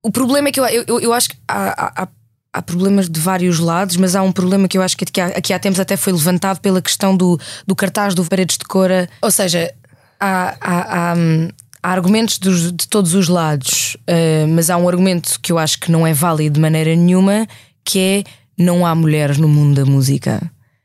o 0.02 0.10
problema 0.10 0.48
é 0.48 0.52
que 0.52 0.60
eu, 0.60 0.66
eu, 0.66 1.00
eu 1.00 1.12
acho 1.12 1.30
que 1.30 1.36
há, 1.48 2.02
há, 2.02 2.08
há 2.52 2.62
problemas 2.62 3.08
de 3.08 3.18
vários 3.20 3.58
lados, 3.58 3.96
mas 3.96 4.14
há 4.14 4.22
um 4.22 4.32
problema 4.32 4.68
que 4.68 4.76
eu 4.76 4.82
acho 4.82 4.96
que 4.96 5.04
aqui 5.04 5.20
há, 5.20 5.26
aqui 5.28 5.52
há 5.52 5.58
tempos 5.58 5.80
até 5.80 5.96
foi 5.96 6.12
levantado 6.12 6.60
pela 6.60 6.82
questão 6.82 7.16
do, 7.16 7.38
do 7.66 7.74
cartaz 7.74 8.14
do 8.14 8.24
Paredes 8.24 8.58
de 8.58 8.64
Cora. 8.64 9.08
Ou 9.22 9.30
seja, 9.30 9.72
há, 10.18 10.56
há, 10.60 11.10
há, 11.12 11.14
hum, 11.16 11.48
há 11.82 11.90
argumentos 11.92 12.38
dos- 12.38 12.72
de 12.72 12.88
todos 12.88 13.14
os 13.14 13.28
lados, 13.28 13.96
eh, 14.06 14.46
mas 14.46 14.70
há 14.70 14.76
um 14.76 14.88
argumento 14.88 15.38
que 15.40 15.52
eu 15.52 15.58
acho 15.58 15.78
que 15.80 15.90
não 15.90 16.06
é 16.06 16.12
válido 16.12 16.54
de 16.54 16.60
maneira 16.60 16.94
nenhuma, 16.94 17.46
que 17.84 17.98
é 17.98 18.24
não 18.58 18.84
há 18.84 18.94
mulheres 18.94 19.38
no 19.38 19.48
mundo 19.48 19.82
da 19.84 19.90
música. 19.90 20.40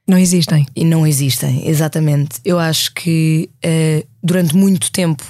Não 0.07 0.17
existem. 0.17 0.65
E 0.75 0.85
não 0.85 1.05
existem, 1.05 1.67
exatamente. 1.67 2.39
Eu 2.45 2.59
acho 2.59 2.93
que 2.93 3.49
eh, 3.63 4.05
durante 4.23 4.55
muito 4.55 4.91
tempo 4.91 5.23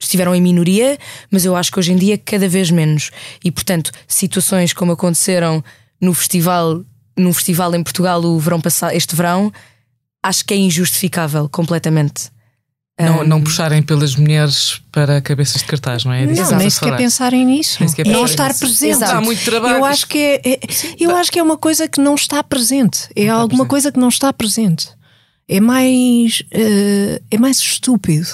estiveram 0.00 0.34
em 0.34 0.40
minoria, 0.40 0.98
mas 1.30 1.44
eu 1.44 1.54
acho 1.56 1.70
que 1.70 1.78
hoje 1.78 1.92
em 1.92 1.96
dia 1.96 2.18
cada 2.18 2.48
vez 2.48 2.70
menos. 2.70 3.10
E 3.44 3.50
portanto, 3.50 3.90
situações 4.08 4.72
como 4.72 4.92
aconteceram 4.92 5.62
no 6.00 6.12
festival, 6.12 6.82
num 7.16 7.32
festival 7.32 7.74
em 7.74 7.82
Portugal 7.82 8.22
o 8.24 8.38
verão 8.38 8.60
passado, 8.60 8.92
este 8.94 9.14
verão, 9.14 9.52
acho 10.22 10.44
que 10.44 10.52
é 10.54 10.56
injustificável 10.56 11.48
completamente. 11.48 12.30
Não, 13.00 13.24
não 13.24 13.42
puxarem 13.42 13.82
pelas 13.82 14.14
mulheres 14.14 14.80
para 14.92 15.20
cabeças 15.20 15.62
de 15.62 15.64
cartaz, 15.66 16.04
não 16.04 16.12
é? 16.12 16.22
É 16.22 16.26
disso 16.26 16.50
Não, 16.52 16.58
nem 16.58 16.70
sequer 16.70 16.96
pensarem 16.96 17.44
nisso. 17.44 17.78
Nem 17.80 17.88
sequer 17.88 18.06
não 18.06 18.22
pensarem 18.22 18.52
estar 18.52 18.58
presente. 18.58 18.90
Exato. 18.92 19.12
Dá 19.14 19.20
muito 19.20 19.44
trabalho. 19.44 19.76
Eu 19.78 19.84
acho 19.84 20.06
que 20.06 20.18
é, 20.18 20.40
é- 20.44 20.60
eu 21.00 21.16
acho 21.16 21.32
que 21.32 21.38
é 21.38 21.42
uma 21.42 21.56
coisa 21.56 21.88
que 21.88 22.00
não 22.00 22.14
está 22.14 22.42
presente. 22.44 23.08
É 23.16 23.28
alguma 23.28 23.64
presente. 23.64 23.68
coisa 23.70 23.92
que 23.92 23.98
não 23.98 24.08
está 24.08 24.32
presente. 24.32 24.88
É 25.48 25.58
mais 25.60 26.42
eh, 26.52 27.20
é 27.30 27.36
mais 27.38 27.58
estúpido 27.58 28.28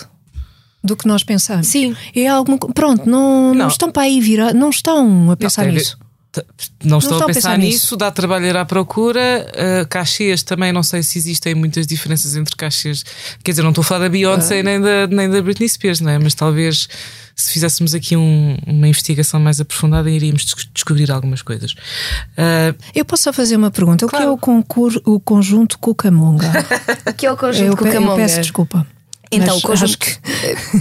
do 0.84 0.94
que 0.96 1.06
nós 1.08 1.24
pensamos. 1.24 1.66
Sim. 1.66 1.96
É 2.14 2.26
alguma 2.28 2.58
pronto, 2.58 3.08
não, 3.08 3.48
não. 3.48 3.54
Não. 3.54 3.68
estão 3.68 3.90
para 3.90 4.02
aí 4.02 4.20
virar, 4.20 4.52
não 4.54 4.68
estão 4.70 5.30
a 5.30 5.36
pensar 5.36 5.66
nisso. 5.66 5.98
T- 6.32 6.44
Não 6.84 6.98
estou 6.98 7.18
a 7.18 7.24
a 7.24 7.26
pensar, 7.26 7.50
pensar 7.50 7.58
nisso, 7.58 7.72
nisso. 7.72 7.96
dá 7.96 8.10
trabalho 8.10 8.46
ir 8.46 8.56
à 8.56 8.64
procura. 8.64 9.48
Uh, 9.50 9.88
cachês 9.88 10.42
também, 10.44 10.72
não 10.72 10.82
sei 10.82 11.02
se 11.02 11.18
existem 11.18 11.54
muitas 11.56 11.86
diferenças 11.88 12.36
entre 12.36 12.54
cachês. 12.54 13.04
Quer 13.42 13.50
dizer, 13.50 13.62
não 13.62 13.70
estou 13.70 13.82
a 13.82 13.84
falar 13.84 14.00
da 14.04 14.08
Beyoncé 14.08 14.60
Ah. 14.60 14.62
nem, 14.62 14.80
da, 14.80 15.06
nem 15.08 15.28
da 15.28 15.42
Britney 15.42 15.68
Spears, 15.68 16.00
não 16.00 16.10
é? 16.10 16.18
mas 16.20 16.32
talvez 16.34 16.88
se 17.34 17.52
fizéssemos 17.52 17.94
aqui 17.94 18.16
um- 18.16 18.56
uma 18.66 18.86
investigação 18.86 19.40
mais 19.40 19.60
aprofundada, 19.60 20.08
iríamos 20.10 20.44
des- 20.44 20.68
descobrir 20.72 21.10
algumas 21.10 21.42
coisas. 21.42 21.72
Uh, 21.72 22.76
Eu 22.94 23.04
posso 23.04 23.24
só 23.24 23.32
fazer 23.32 23.56
uma 23.56 23.70
pergunta. 23.70 24.06
O 24.06 24.08
que 24.08 24.14
é 24.14 24.18
Claro. 24.18 24.32
o, 24.34 24.38
concur, 24.38 25.02
o 25.04 25.18
conjunto 25.18 25.78
Cucamonga? 25.78 26.46
O 27.10 27.12
que 27.12 27.26
é 27.26 27.32
o 27.32 27.36
conjunto 27.36 27.66
eu, 27.72 27.76
pe- 27.76 27.82
eu 27.88 27.92
Cucamonga? 27.92 28.16
peço 28.22 28.40
desculpa. 28.40 28.86
Então, 29.32 29.54
Mas 29.54 29.64
o 29.64 29.66
conjunto. 29.66 29.98
que- 29.98 30.18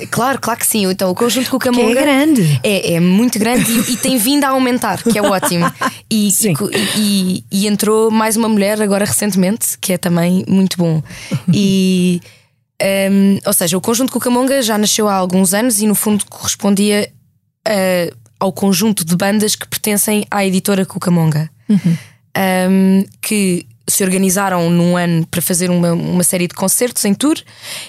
Eh, 0.02 0.06
Claro, 0.10 0.40
claro 0.42 0.60
que 0.60 0.66
sim. 0.66 0.86
Então, 0.90 1.12
o 1.12 1.16
conjunto 1.16 1.46
que 1.46 1.52
Cucamonga 1.52 2.00
é 2.00 2.04
grande. 2.04 2.60
É, 2.64 2.94
é 2.94 3.00
muito 3.00 3.38
grande 3.38 3.72
e, 3.72 3.94
e 3.94 3.98
tem 3.98 4.18
vindo 4.18 4.44
a 4.44 4.50
aumentar, 4.50 5.04
que 5.04 5.18
é 5.18 5.22
ótimo. 5.22 5.72
E, 6.10 6.32
Sim. 6.32 6.54
e, 6.98 7.44
e 7.52 7.68
entrou 7.68 8.10
mais 8.10 8.36
uma 8.36 8.50
mulher 8.50 8.82
agora 8.82 9.06
recentemente, 9.06 9.78
que 9.80 9.94
é 9.94 9.98
também 10.00 10.44
muito 10.48 10.78
bom. 10.78 11.04
E. 11.54 12.20
hum, 13.12 13.38
ou 13.46 13.54
seja, 13.54 13.78
o 13.78 13.82
conjunto 13.82 14.12
Cucamonga 14.12 14.62
já 14.64 14.78
nasceu 14.78 15.08
há 15.08 15.14
alguns 15.14 15.54
anos 15.54 15.80
e, 15.80 15.86
no 15.86 15.94
fundo, 15.94 16.26
correspondia 16.28 17.12
eh, 17.68 18.12
ao 18.40 18.52
conjunto 18.52 19.06
de 19.06 19.16
bandas 19.16 19.56
que 19.56 19.68
pertencem 19.68 20.26
à 20.32 20.44
editora 20.46 20.86
Cucamonga. 20.86 21.50
Um, 22.38 23.04
que 23.22 23.66
se 23.90 24.04
organizaram 24.04 24.70
num 24.70 24.96
ano 24.98 25.26
para 25.28 25.42
fazer 25.42 25.70
uma, 25.70 25.94
uma 25.94 26.24
série 26.24 26.48
de 26.48 26.54
concertos 26.54 27.04
em 27.06 27.14
tour 27.14 27.38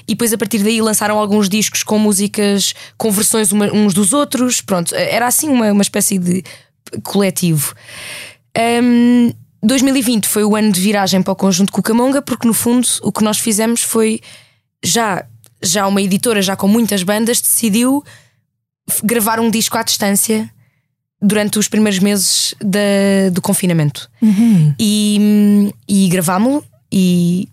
e 0.06 0.12
depois 0.14 0.32
a 0.32 0.38
partir 0.38 0.58
daí 0.62 0.80
lançaram 0.80 1.18
alguns 1.18 1.48
discos 1.48 1.82
com 1.82 1.98
músicas 1.98 2.74
com 2.96 3.10
versões 3.10 3.52
uma- 3.52 3.72
uns 3.72 3.94
dos 3.94 4.12
outros. 4.12 4.60
Pronto, 4.60 4.94
era 4.94 5.26
assim 5.26 5.48
uma, 5.48 5.72
uma 5.72 5.82
espécie 5.82 6.18
de 6.18 6.42
coletivo. 7.02 7.74
Um, 8.82 9.32
2020 9.62 10.26
foi 10.26 10.44
o 10.44 10.56
ano 10.56 10.72
de 10.72 10.80
viragem 10.80 11.22
para 11.22 11.32
o 11.32 11.36
conjunto 11.36 11.72
Cucamonga, 11.72 12.22
porque 12.22 12.46
no 12.46 12.54
fundo 12.54 12.86
o 13.02 13.12
que 13.12 13.22
nós 13.22 13.38
fizemos 13.38 13.82
foi 13.82 14.20
já, 14.82 15.24
já 15.62 15.86
uma 15.86 16.00
editora, 16.00 16.40
já 16.40 16.56
com 16.56 16.66
muitas 16.66 17.02
bandas, 17.02 17.40
decidiu 17.40 18.02
gravar 19.04 19.38
um 19.38 19.50
disco 19.50 19.76
à 19.76 19.82
distância 19.82 20.50
durante 21.20 21.58
os 21.58 21.68
primeiros 21.68 22.00
meses 22.00 22.54
da- 22.60 23.30
do 23.32 23.40
confinamento. 23.42 24.08
E, 24.78 25.72
e 25.88 26.08
gravámo-lo 26.08 26.64
e 26.92 27.48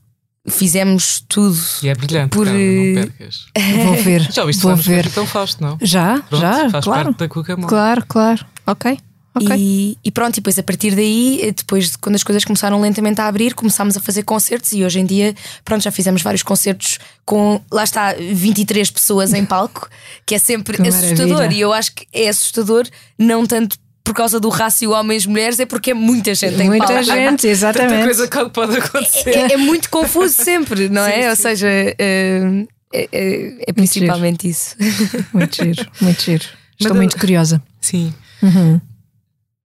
fizemos 0.49 1.23
tudo. 1.27 1.57
e 1.83 1.89
é 1.89 1.95
brilhante, 1.95 2.29
Por, 2.29 2.45
Carla, 2.45 2.59
eh, 2.59 2.93
não 2.93 3.03
percas. 3.03 3.45
Vou 3.85 3.95
ver. 3.95 4.31
Já 4.31 4.41
ouviste 4.43 4.63
vou 4.63 4.75
ver. 4.75 5.03
Capitão 5.03 5.25
Fausto, 5.27 5.61
não? 5.63 5.77
Já, 5.81 6.21
Pronto, 6.21 6.41
já, 6.41 6.69
faz 6.69 6.83
claro. 6.85 7.03
parte 7.05 7.19
da 7.19 7.27
Cucamonga. 7.27 7.67
Claro, 7.67 8.05
claro. 8.07 8.45
Ok. 8.65 8.97
Ok. 9.37 9.55
E, 9.57 9.97
e 10.03 10.11
pronto, 10.11 10.35
e 10.35 10.39
depois 10.41 10.57
a 10.59 10.63
partir 10.63 10.95
daí, 10.95 11.39
eh, 11.43 11.51
depois 11.51 11.91
de 11.91 11.97
quando 11.97 12.15
as 12.15 12.23
coisas 12.23 12.43
começaram 12.45 12.79
lentamente 12.81 13.21
a 13.21 13.27
abrir, 13.27 13.53
começámos 13.53 13.95
a 13.97 13.99
fazer 13.99 14.23
concertos 14.23 14.71
e 14.73 14.83
hoje 14.83 14.99
em 14.99 15.05
dia, 15.05 15.33
pronto, 15.63 15.83
já 15.83 15.91
fizemos 15.91 16.21
vários 16.21 16.43
concertos 16.43 16.99
com, 17.25 17.61
lá 17.71 17.83
está, 17.83 18.13
23 18.13 18.89
pessoas 18.91 19.33
em 19.33 19.45
palco, 19.45 19.89
que 20.25 20.35
é 20.35 20.39
sempre 20.39 20.77
Que 20.81 20.87
assustador. 20.89 21.35
maravilha. 21.35 21.57
E 21.57 21.61
eu 21.61 21.73
acho 21.73 21.93
que 21.93 22.05
é 22.13 22.29
assustador, 22.29 22.85
não 23.17 23.45
tanto 23.45 23.77
por 24.03 24.13
causa 24.13 24.39
do 24.39 24.47
rácio 24.47 24.91
homens-mulheres, 24.91 25.59
é 25.59 25.65
porque 25.65 25.91
é 25.91 25.93
muita 25.93 26.33
gente 26.33 26.55
em 26.61 26.67
Muita 26.69 26.87
palco. 26.87 27.03
gente, 27.03 27.29
Tanta 27.43 27.47
exatamente. 27.47 28.03
coisa 28.05 28.27
que 28.27 28.49
pode 28.51 28.77
acontecer. 28.77 29.29
É, 29.31 29.53
é 29.53 29.57
muito 29.57 29.89
confuso 29.89 30.33
sempre, 30.33 30.87
não 30.87 31.01
é? 31.05 31.29
Ou 31.29 31.35
seja, 31.35 31.67
eh, 31.67 32.65
é, 32.93 33.09
é- 33.11 33.57
é 33.67 33.73
principalmente 33.73 34.47
isso. 34.47 34.77
Muito 35.33 35.57
giro, 35.61 35.85
muito 35.99 36.21
giro. 36.23 36.45
Estou 36.79 36.89
Mas- 36.91 36.95
muito 36.97 37.17
curiosa. 37.19 37.61
Sim. 37.81 38.13
Uhum. 38.41 38.79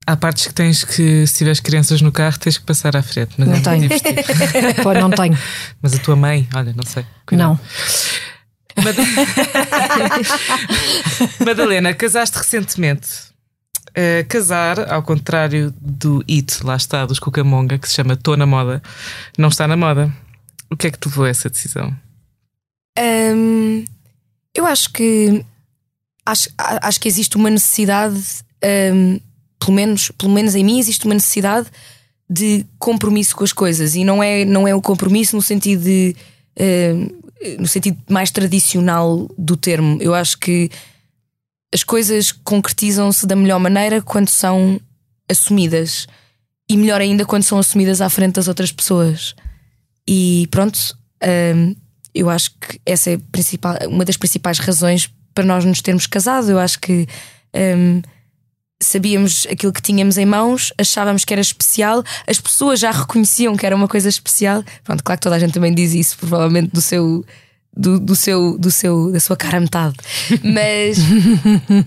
Há 0.06 0.16
partes 0.16 0.46
que 0.48 0.54
tens 0.54 0.84
que, 0.84 1.26
se 1.26 1.38
tiveres 1.38 1.60
crianças 1.60 2.00
no 2.02 2.10
carro, 2.10 2.38
tens 2.38 2.58
que 2.58 2.64
passar 2.64 2.96
à 2.96 3.02
frente. 3.02 3.34
Mas 3.38 3.48
Não 3.48 3.54
é 3.56 3.60
tenho. 3.60 3.88
Pô, 4.82 4.92
não 4.94 5.10
tenho. 5.10 5.38
Mas 5.80 5.94
a 5.94 5.98
tua 5.98 6.16
mãe, 6.16 6.48
olha, 6.54 6.72
não 6.74 6.82
sei. 6.84 7.04
Cuidado. 7.26 7.58
Não. 8.76 8.84
Mad- 8.84 8.96
Madalena, 11.44 11.94
casaste 11.94 12.38
recentemente. 12.38 13.08
Uh, 13.90 14.24
casar, 14.26 14.90
ao 14.90 15.02
contrário 15.02 15.72
do 15.78 16.24
IT, 16.28 16.64
lá 16.64 16.76
está, 16.76 17.04
dos 17.04 17.18
Cucamonga, 17.18 17.78
que 17.78 17.86
se 17.88 17.94
chama 17.94 18.16
Tô 18.16 18.34
na 18.36 18.46
Moda, 18.46 18.82
não 19.36 19.50
está 19.50 19.68
na 19.68 19.76
moda. 19.76 20.10
O 20.70 20.76
que 20.76 20.86
é 20.86 20.90
que 20.90 20.98
te 20.98 21.08
levou 21.08 21.26
a 21.26 21.28
essa 21.28 21.50
decisão? 21.50 21.94
Hum, 22.98 23.84
eu 24.54 24.66
acho 24.66 24.90
que 24.90 25.44
acho, 26.24 26.48
acho 26.56 27.00
que 27.00 27.08
existe 27.08 27.36
uma 27.36 27.50
necessidade, 27.50 28.18
hum, 28.94 29.20
pelo, 29.62 29.76
menos, 29.76 30.10
pelo 30.10 30.32
menos 30.32 30.54
em 30.54 30.64
mim, 30.64 30.78
existe 30.78 31.04
uma 31.04 31.14
necessidade 31.14 31.68
de 32.28 32.66
compromisso 32.78 33.36
com 33.36 33.44
as 33.44 33.52
coisas 33.52 33.94
e 33.94 34.04
não 34.04 34.22
é, 34.22 34.44
não 34.44 34.66
é 34.66 34.74
um 34.74 34.80
compromisso 34.80 35.36
no 35.36 35.42
sentido 35.42 35.84
de 35.84 36.16
hum, 36.58 37.08
no 37.58 37.66
sentido 37.66 37.98
mais 38.08 38.30
tradicional 38.30 39.28
do 39.36 39.56
termo. 39.56 39.98
Eu 40.00 40.14
acho 40.14 40.38
que 40.38 40.70
as 41.72 41.82
coisas 41.82 42.32
concretizam-se 42.32 43.26
da 43.26 43.36
melhor 43.36 43.58
maneira 43.58 44.00
quando 44.00 44.28
são 44.28 44.80
assumidas 45.28 46.06
e 46.68 46.76
melhor 46.76 47.00
ainda 47.00 47.24
quando 47.24 47.42
são 47.42 47.58
assumidas 47.58 48.00
à 48.00 48.08
frente 48.08 48.34
das 48.34 48.48
outras 48.48 48.72
pessoas. 48.72 49.34
E 50.08 50.48
pronto, 50.50 50.78
hum, 51.54 51.74
eu 52.14 52.28
acho 52.30 52.50
que 52.52 52.80
essa 52.84 53.10
é 53.10 53.18
principal, 53.30 53.76
uma 53.88 54.04
das 54.04 54.16
principais 54.16 54.58
razões 54.58 55.10
para 55.34 55.44
nós 55.44 55.64
nos 55.64 55.80
termos 55.80 56.06
casado. 56.06 56.50
Eu 56.50 56.58
acho 56.58 56.78
que 56.78 57.06
hum, 57.54 58.02
sabíamos 58.82 59.46
aquilo 59.50 59.72
que 59.72 59.80
tínhamos 59.80 60.18
em 60.18 60.26
mãos, 60.26 60.72
achávamos 60.76 61.24
que 61.24 61.32
era 61.32 61.40
especial, 61.40 62.02
as 62.26 62.40
pessoas 62.40 62.80
já 62.80 62.90
reconheciam 62.90 63.56
que 63.56 63.64
era 63.64 63.74
uma 63.74 63.88
coisa 63.88 64.08
especial. 64.08 64.64
Pronto, 64.84 65.02
claro 65.02 65.18
que 65.18 65.22
toda 65.22 65.36
a 65.36 65.38
gente 65.38 65.54
também 65.54 65.74
diz 65.74 65.94
isso, 65.94 66.18
provavelmente 66.18 66.70
do 66.72 66.80
seu. 66.80 67.24
Do, 67.74 67.98
do 67.98 68.14
seu, 68.14 68.58
do 68.58 68.70
seu, 68.70 69.10
da 69.10 69.18
sua 69.18 69.34
cara 69.34 69.58
metade, 69.58 69.96
mas 70.44 70.98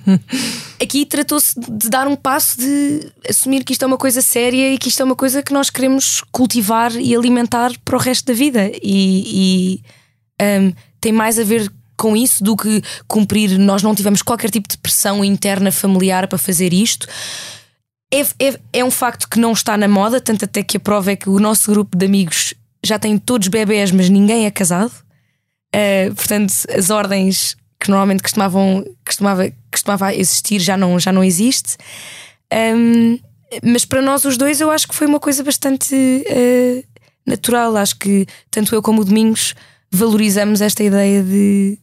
aqui 0.82 1.06
tratou-se 1.06 1.54
de 1.60 1.92
dar 1.92 2.08
um 2.08 2.16
passo 2.16 2.58
de 2.58 3.12
assumir 3.30 3.64
que 3.64 3.72
isto 3.72 3.84
é 3.84 3.86
uma 3.86 3.96
coisa 3.96 4.20
séria 4.20 4.74
e 4.74 4.80
que 4.80 4.90
isto 4.90 5.00
é 5.04 5.06
uma 5.06 5.16
coisa 5.16 5.44
que 5.44 5.54
nós 5.54 5.70
queremos 5.70 6.24
cultivar 6.32 6.92
e 6.96 7.16
alimentar 7.16 7.72
para 7.86 7.96
o 7.96 8.00
resto 8.00 8.26
da 8.26 8.34
vida. 8.34 8.72
E, 8.82 9.78
e 9.78 9.84
um, 10.42 10.74
tem 11.00 11.12
mais 11.12 11.38
a 11.38 11.44
ver 11.44 11.72
com 11.98 12.16
isso 12.16 12.44
do 12.44 12.56
que 12.56 12.82
cumprir. 13.08 13.58
Nós 13.58 13.84
não 13.84 13.96
tivemos 13.96 14.22
qualquer 14.22 14.50
tipo 14.50 14.68
de 14.68 14.78
pressão 14.78 15.24
interna 15.24 15.72
familiar 15.72 16.28
para 16.28 16.38
fazer 16.38 16.74
isto. 16.74 17.08
É, 18.14 18.22
é, 18.22 18.60
é 18.74 18.86
um 18.86 18.92
facto 18.92 19.28
que 19.28 19.40
não 19.40 19.52
está 19.52 19.78
na 19.78 19.88
moda, 19.88 20.22
tanto 20.22 20.46
até 20.46 20.64
que 20.64 20.78
a 20.78 20.80
prova 20.80 21.12
é 21.12 21.16
que 21.16 21.30
o 21.30 21.40
nosso 21.40 21.72
grupo 21.72 21.98
de 21.98 22.06
amigos 22.06 22.54
já 22.84 23.00
tem 23.00 23.18
todos 23.18 23.48
bebés, 23.48 23.92
mas 23.92 24.10
ninguém 24.10 24.46
é 24.46 24.52
casado. 24.52 24.94
Uh, 25.76 26.14
portanto, 26.16 26.54
as 26.74 26.90
ordens 26.90 27.58
que 27.80 27.90
normalmente 27.90 28.24
costumavam, 28.24 28.86
costumava, 29.06 29.52
costumava 29.72 30.14
existir 30.14 30.60
já 30.60 30.78
não, 30.78 31.00
já 31.00 31.12
não 31.12 31.24
existe. 31.24 31.78
Um, 32.54 33.20
mas 33.64 33.86
para 33.86 34.02
nós 34.02 34.24
os 34.26 34.38
dois 34.38 34.62
eu 34.62 34.72
acho 34.72 34.88
que 34.88 34.96
foi 34.96 35.08
uma 35.08 35.20
coisa 35.20 35.44
bastante 35.44 35.94
uh, 35.96 36.84
natural. 37.26 37.76
Acho 37.76 37.98
que 37.98 38.26
tanto 38.50 38.74
eu 38.74 38.82
como 38.82 39.02
o 39.02 39.06
Domingos 39.06 39.56
valorizamos 39.92 40.62
esta 40.62 40.84
ideia 40.84 41.24
de, 41.24 41.78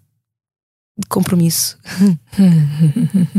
de 0.99 1.07
compromisso. 1.09 1.79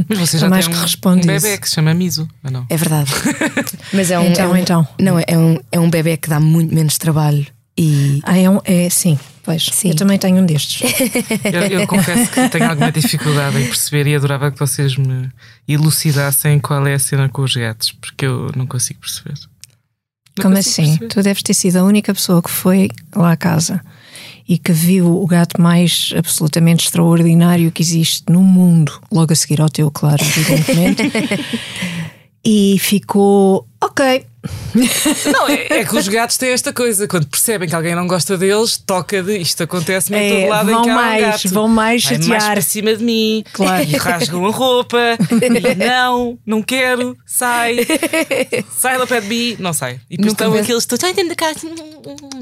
Mas 0.09 0.17
você 0.19 0.37
já 0.37 0.49
mais 0.49 0.65
tem 0.65 0.73
que 0.73 0.79
um, 0.79 0.83
responde 0.83 1.23
um 1.23 1.27
bebê 1.27 1.49
isso. 1.53 1.61
que 1.61 1.69
se 1.69 1.75
chama 1.75 1.93
Miso, 1.93 2.27
ou 2.43 2.51
não? 2.51 2.65
É 2.69 2.77
verdade. 2.77 3.11
Mas 3.93 4.09
é 4.11 4.19
um, 4.19 4.25
Então, 4.31 4.45
é 4.45 4.47
um- 4.53 4.57
então. 4.57 4.87
Não, 4.99 5.19
é 5.19 5.37
um, 5.37 5.57
é 5.71 5.79
um 5.79 5.89
bebê 5.89 6.17
que 6.17 6.29
dá 6.29 6.39
muito 6.39 6.73
menos 6.73 6.97
trabalho 6.97 7.45
e 7.77 8.19
Ah, 8.23 8.37
é, 8.37 8.49
um, 8.49 8.59
é 8.65 8.89
sim, 8.89 9.17
pois. 9.43 9.65
Sim. 9.71 9.89
Eu 9.89 9.95
também 9.95 10.17
tenho 10.17 10.37
um 10.37 10.45
destes. 10.45 10.81
Eu, 11.45 11.79
eu 11.81 11.87
confesso 11.87 12.31
que 12.31 12.49
tenho 12.49 12.69
alguma 12.69 12.91
dificuldade 12.91 13.57
em 13.59 13.65
perceber 13.67 14.07
e 14.07 14.15
adorava 14.15 14.51
que 14.51 14.59
vocês 14.59 14.95
me 14.95 15.29
elucidassem 15.67 16.59
qual 16.59 16.85
é 16.87 16.93
a 16.95 16.99
cena 16.99 17.29
com 17.29 17.41
os 17.43 17.55
gatos, 17.55 17.91
porque 17.91 18.25
eu 18.25 18.51
não 18.55 18.65
consigo 18.67 18.99
perceber. 18.99 19.33
Não 20.37 20.43
Como 20.43 20.55
consigo 20.55 20.71
assim? 20.87 20.97
perceber. 20.97 21.13
Tu 21.13 21.21
deves 21.23 21.43
ter 21.43 21.53
sido 21.53 21.77
a 21.77 21.83
única 21.83 22.13
pessoa 22.13 22.41
que 22.41 22.49
foi 22.49 22.89
lá 23.15 23.31
à 23.31 23.37
casa 23.37 23.79
e 24.47 24.57
que 24.57 24.71
viu 24.71 25.21
o 25.21 25.25
gato 25.25 25.61
mais 25.61 26.13
absolutamente 26.15 26.85
extraordinário 26.85 27.71
que 27.71 27.81
existe 27.81 28.23
no 28.31 28.41
mundo, 28.41 28.99
logo 29.11 29.31
a 29.31 29.35
seguir 29.35 29.61
ao 29.61 29.69
teu, 29.69 29.89
claro, 29.89 30.23
evidentemente. 30.23 31.03
e 32.43 32.77
ficou, 32.79 33.67
ok, 33.81 34.25
Não, 35.31 35.47
é, 35.47 35.67
é 35.79 35.85
que 35.85 35.95
os 35.95 36.07
gatos 36.07 36.35
têm 36.37 36.49
esta 36.49 36.73
coisa, 36.73 37.07
quando 37.07 37.27
percebem 37.27 37.69
que 37.69 37.75
alguém 37.75 37.95
não 37.95 38.07
gosta 38.07 38.37
deles, 38.37 38.77
toca 38.77 39.21
de 39.23 39.37
isto 39.37 39.63
acontece-me 39.63 40.17
em 40.17 40.21
É, 40.21 40.41
todo 40.41 40.49
lado 40.49 40.65
vão 40.71 40.79
em 40.79 40.83
que 40.83 40.89
há 40.89 40.93
um 40.93 40.95
mais, 40.95 41.21
gato. 41.21 41.49
vão 41.53 41.67
mais 41.67 42.03
Vai 42.03 42.17
mais 42.17 42.25
chatear. 42.25 42.51
para 42.51 42.61
cima 42.61 42.95
de 42.95 43.03
mim 43.03 43.43
Claro. 43.53 43.83
e 43.83 43.95
rasgam 43.97 44.45
a 44.45 44.51
roupa 44.51 44.97
e 45.31 45.75
não, 45.75 46.37
não 46.45 46.61
quero, 46.61 47.15
sai, 47.25 47.77
sai 48.77 48.97
da 48.97 49.07
pé 49.07 49.21
de 49.21 49.27
mim, 49.27 49.55
não 49.59 49.71
sai. 49.73 49.99
E 50.09 50.17
depois 50.17 50.33
Nunca 50.33 50.43
estão 50.45 50.53
aqueles 50.61 50.85
todos, 50.85 51.03
ai, 51.03 51.13
dentro 51.13 51.29
da 51.29 51.35
casa, 51.35 51.59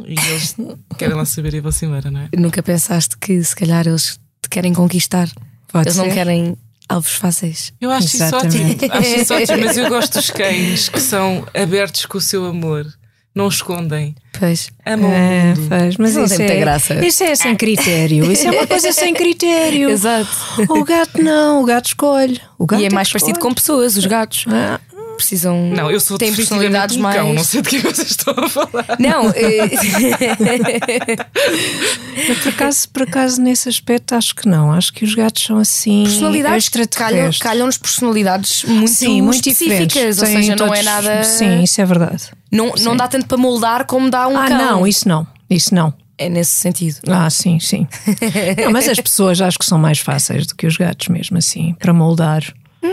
e 0.08 0.16
eles 0.32 0.56
querem 0.98 1.16
lá 1.16 1.26
saber 1.26 1.54
e 1.54 1.60
vão-se 1.60 1.86
embora, 1.86 2.10
não 2.10 2.22
é? 2.22 2.30
nunca 2.38 2.64
pensaste 2.64 3.18
que 3.18 3.44
se 3.44 3.56
calhar 3.56 3.88
eles 3.88 4.20
te 4.42 4.50
querem 4.50 4.74
conquistar. 4.74 5.30
Pode 5.72 5.88
eles 5.90 5.98
não 5.98 6.06
ser. 6.06 6.14
querem 6.14 6.58
alvos 6.94 7.14
fáceis. 7.14 7.74
Eu 7.80 7.92
acho 7.92 8.08
isso 8.08 8.24
ótimo, 8.24 8.48
Exatamente. 8.68 8.86
acho 8.92 9.16
isso 9.22 9.34
ótimo, 9.34 9.58
mas 9.66 9.78
eu 9.78 9.88
gosto 9.90 10.14
dos 10.14 10.30
cães 10.30 10.90
que 10.90 11.00
são 11.00 11.46
abertos 11.54 12.06
com 12.06 12.18
o 12.18 12.22
seu 12.22 12.46
amor, 12.46 12.86
não 13.34 13.48
escondem, 13.48 14.14
Pois. 14.38 14.70
amam 14.86 15.10
o 15.10 15.14
É, 15.14 15.44
mundo. 15.56 15.68
faz, 15.70 15.96
mas 15.98 16.10
Isso 16.10 16.20
não 16.20 16.26
isso 16.26 16.36
tem 16.38 16.46
é, 16.46 16.50
muita 16.50 16.60
graça. 16.62 17.06
isso 17.06 17.24
é 17.24 17.36
sem 17.36 17.56
critério. 17.56 18.32
Isso 18.32 18.48
é 18.48 18.52
uma 18.52 18.68
coisa 18.68 18.92
sem 18.92 19.14
critério. 19.14 19.90
Exato. 19.92 20.28
O 20.70 20.84
gato 20.84 21.22
não, 21.24 21.62
o 21.62 21.66
gato 21.66 21.86
escolhe. 21.88 22.42
O 22.58 22.66
gato 22.66 22.82
E 22.82 22.86
é 22.86 22.90
que 22.90 22.94
mais 22.96 23.10
parecido 23.10 23.40
com 23.40 23.54
pessoas, 23.54 23.96
os 23.96 24.06
gatos. 24.06 24.44
Ah, 24.50 24.80
Precisam. 25.22 25.70
Não, 25.70 25.90
eu 25.92 26.00
sou 26.00 26.18
têm 26.18 26.34
personalidades 26.34 26.96
um 26.98 27.02
mais. 27.02 27.16
cão, 27.16 27.34
não 27.34 27.44
sei 27.44 27.62
de 27.62 27.70
que 27.70 27.78
vocês 27.80 28.10
estão 28.12 28.34
a 28.38 28.50
falar. 28.50 28.86
Não, 29.00 29.30
eh, 29.36 29.70
eu, 32.28 32.36
por, 32.36 32.48
acaso, 32.50 32.90
por 32.90 33.02
acaso, 33.04 33.42
nesse 33.42 33.70
aspecto, 33.70 34.14
acho 34.16 34.36
que 34.36 34.48
não. 34.48 34.72
Acho 34.72 34.94
que 34.94 35.04
os 35.06 35.14
gatos 35.16 35.44
são 35.44 35.58
assim. 35.58 36.04
personalidades 36.04 36.70
calham- 36.90 37.32
calham-nos 37.40 37.78
personalidades 37.78 38.64
muito, 38.64 38.90
Sim, 38.92 39.22
muito 39.22 39.42
diferentes. 39.42 39.96
específicas. 39.96 40.20
Ou 40.20 40.26
seja, 40.26 40.56
não 40.56 40.66
é 40.74 40.82
todos- 40.82 40.86
nada. 40.86 41.24
Sim, 41.24 41.64
isso 41.64 41.80
é 41.82 41.86
verdade. 41.86 42.24
Não, 42.52 42.74
não 42.82 42.96
dá 42.96 43.08
tanto 43.08 43.28
para 43.28 43.38
moldar 43.38 43.86
como 43.86 44.10
dá 44.10 44.28
um 44.28 44.38
ah, 44.38 44.48
cão. 44.48 44.58
não, 44.58 44.88
isso 44.88 45.08
não. 45.08 45.26
Isso 45.50 45.74
não. 45.74 45.94
É 46.18 46.30
nesse 46.30 46.52
sentido. 46.52 47.00
Ah, 47.08 47.30
sim, 47.30 47.60
sim. 47.60 47.88
não, 48.64 48.72
mas 48.72 48.88
as 48.88 49.00
pessoas 49.00 49.42
acho 49.42 49.58
que 49.58 49.66
são 49.66 49.78
mais 49.80 50.00
fáceis 50.00 50.46
do 50.46 50.56
que 50.56 50.68
os 50.68 50.78
gatos, 50.78 51.08
mesmo 51.08 51.38
assim, 51.38 51.76
para 51.80 51.94
moldar. 51.94 52.44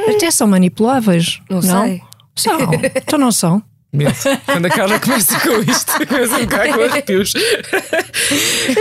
Até 0.09 0.31
são 0.31 0.47
manipuláveis. 0.47 1.41
Não 1.49 1.61
Não, 1.61 1.85
sei. 1.85 2.03
São. 2.38 2.59
Então 2.94 3.18
não 3.18 3.33
são. 3.33 3.62
Medo. 3.90 4.14
Quando 4.44 4.66
a 4.66 4.68
Carla 4.70 5.01
começa 5.01 5.40
com 5.40 5.62
isto, 5.62 5.92
começa 6.07 6.37
a 6.37 6.38
ficar 6.40 6.68
com 6.74 6.83
arrepios. 6.83 7.33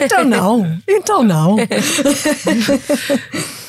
Então 0.03 0.25
não. 0.25 0.77
Então 0.85 1.23
não. 1.23 1.55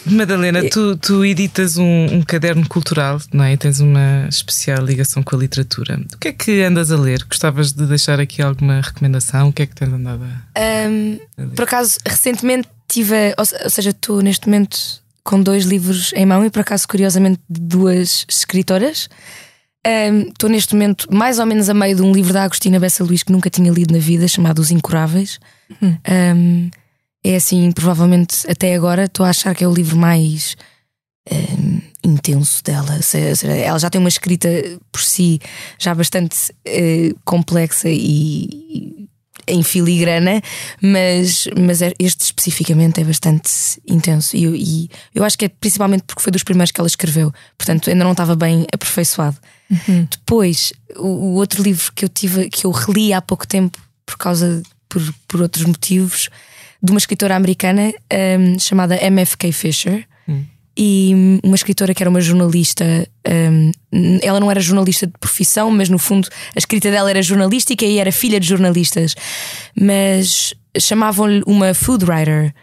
Madalena, 0.07 0.68
tu, 0.70 0.96
tu 0.96 1.24
editas 1.24 1.77
um, 1.77 2.07
um 2.11 2.22
caderno 2.22 2.66
cultural, 2.68 3.20
não 3.33 3.44
é? 3.44 3.57
Tens 3.57 3.79
uma 3.79 4.27
especial 4.29 4.83
ligação 4.85 5.22
com 5.22 5.37
a 5.37 5.38
literatura. 5.38 6.01
O 6.14 6.18
que 6.18 6.29
é 6.29 6.33
que 6.33 6.62
andas 6.62 6.90
a 6.90 6.96
ler? 6.96 7.22
Gostavas 7.29 7.72
de 7.72 7.85
deixar 7.87 8.18
aqui 8.18 8.40
alguma 8.40 8.81
recomendação? 8.81 9.48
O 9.48 9.53
que 9.53 9.62
é 9.62 9.66
que 9.66 9.74
tens 9.74 9.92
andado 9.92 10.22
a. 10.24 10.61
Ahm, 10.61 11.18
por 11.55 11.62
acaso, 11.64 11.98
recentemente 12.07 12.68
tive. 12.88 13.14
a- 13.14 13.35
ou 13.38 13.70
seja, 13.70 13.90
estou 13.90 14.22
neste 14.22 14.46
momento 14.48 14.79
com 15.22 15.42
dois 15.42 15.64
livros 15.66 16.11
em 16.14 16.24
mão 16.24 16.42
e, 16.44 16.51
por 16.51 16.61
acaso, 16.61 16.88
curiosamente, 16.88 17.40
de 17.48 17.61
duas 17.61 18.24
escritoras. 18.29 19.09
Estou 20.29 20.51
neste 20.51 20.74
momento 20.74 21.07
mais 21.12 21.38
ou 21.38 21.46
menos 21.46 21.68
a 21.68 21.74
meio 21.74 21.96
de 21.96 22.03
um 22.03 22.12
livro 22.12 22.33
da 22.33 22.44
Agostina 22.44 22.79
Bessa 22.81 23.05
Luís 23.05 23.22
que 23.22 23.33
nunca 23.33 23.51
tinha 23.51 23.70
lido 23.70 23.92
na 23.92 24.01
vida, 24.01 24.29
chamado 24.29 24.61
Os 24.61 24.70
Incuráveis. 24.70 25.38
Ahm, 25.83 26.70
é 27.24 27.37
assim, 27.37 27.70
provavelmente 27.72 28.51
até 28.51 28.74
agora 28.74 29.05
estou 29.05 29.24
a 29.27 29.31
achar 29.31 29.55
que 29.55 29.64
é 29.64 29.68
o 29.68 29.74
livro 29.74 29.96
mais 29.96 30.57
ahm, 31.31 31.81
intenso 32.05 32.62
dela. 32.62 33.01
Seja, 33.03 33.48
Ela 33.48 33.79
já 33.79 33.90
tem 33.90 33.98
uma 33.98 34.09
escrita 34.09 34.48
por 34.92 35.03
si 35.03 35.40
já 35.79 35.94
bastante 35.94 36.53
eh, 36.64 37.12
complexa 37.24 37.88
e 37.88 39.08
em 39.49 39.63
filigrana, 39.63 40.41
mas, 40.81 41.49
mas 41.59 41.83
é- 41.83 41.93
este 41.99 42.21
especificamente 42.23 43.01
é 43.01 43.05
bastante 43.05 43.51
intenso. 43.87 44.37
E, 44.37 44.45
eu- 44.45 44.55
e 44.55 44.89
eu 45.15 45.25
acho 45.25 45.37
que 45.39 45.45
é 45.47 45.49
principalmente 45.49 46.03
porque 46.07 46.23
foi 46.23 46.31
dos 46.33 46.43
primeiros 46.43 46.71
que 46.71 46.81
ela 46.81 46.87
escreveu, 46.87 47.33
portanto 47.57 47.91
ainda 47.91 48.05
não 48.05 48.13
estava 48.13 48.37
bem 48.37 48.67
aperfeiçoado. 48.73 49.37
Depois, 50.11 50.73
o, 50.97 51.07
o 51.07 51.35
outro 51.35 51.63
livro 51.63 51.93
que 51.95 52.05
eu 52.05 52.09
tive, 52.09 52.49
que 52.49 52.65
eu 52.67 52.71
reli 52.71 53.13
há 53.13 53.21
pouco 53.21 53.47
tempo 53.47 53.79
por 54.07 54.17
causa 54.17 54.63
por, 54.89 55.03
por 55.27 55.43
outros 55.43 55.65
motivos, 55.67 56.31
de 56.83 56.91
uma 56.93 56.99
escritora 56.99 57.37
americana 57.37 57.93
hum, 58.39 58.59
chamada 58.59 58.97
M.F.K. 58.97 59.53
Fisher. 59.53 60.07
E 60.81 61.41
uma 61.43 61.57
escritora 61.57 61.93
que 61.93 62.01
era 62.01 62.09
uma 62.09 62.21
jornalista, 62.21 62.85
hum, 63.27 63.73
ela 64.23 64.38
não 64.38 64.49
era 64.49 64.61
jornalista 64.61 65.09
de 65.09 65.12
profissão, 65.19 65.73
mas 65.73 65.88
no 65.88 65.99
fundo 65.99 66.29
a 66.55 66.59
escrita 66.59 66.88
dela 66.88 67.11
era 67.11 67.21
jornalística 67.21 67.85
e 67.85 67.99
era 67.99 68.12
filha 68.12 68.38
de 68.38 68.47
jornalistas, 68.47 69.17
mas 69.79 70.55
chamavam-lhe 70.79 71.43
uma 71.49 71.75
food 71.75 72.05
writer. 72.05 72.55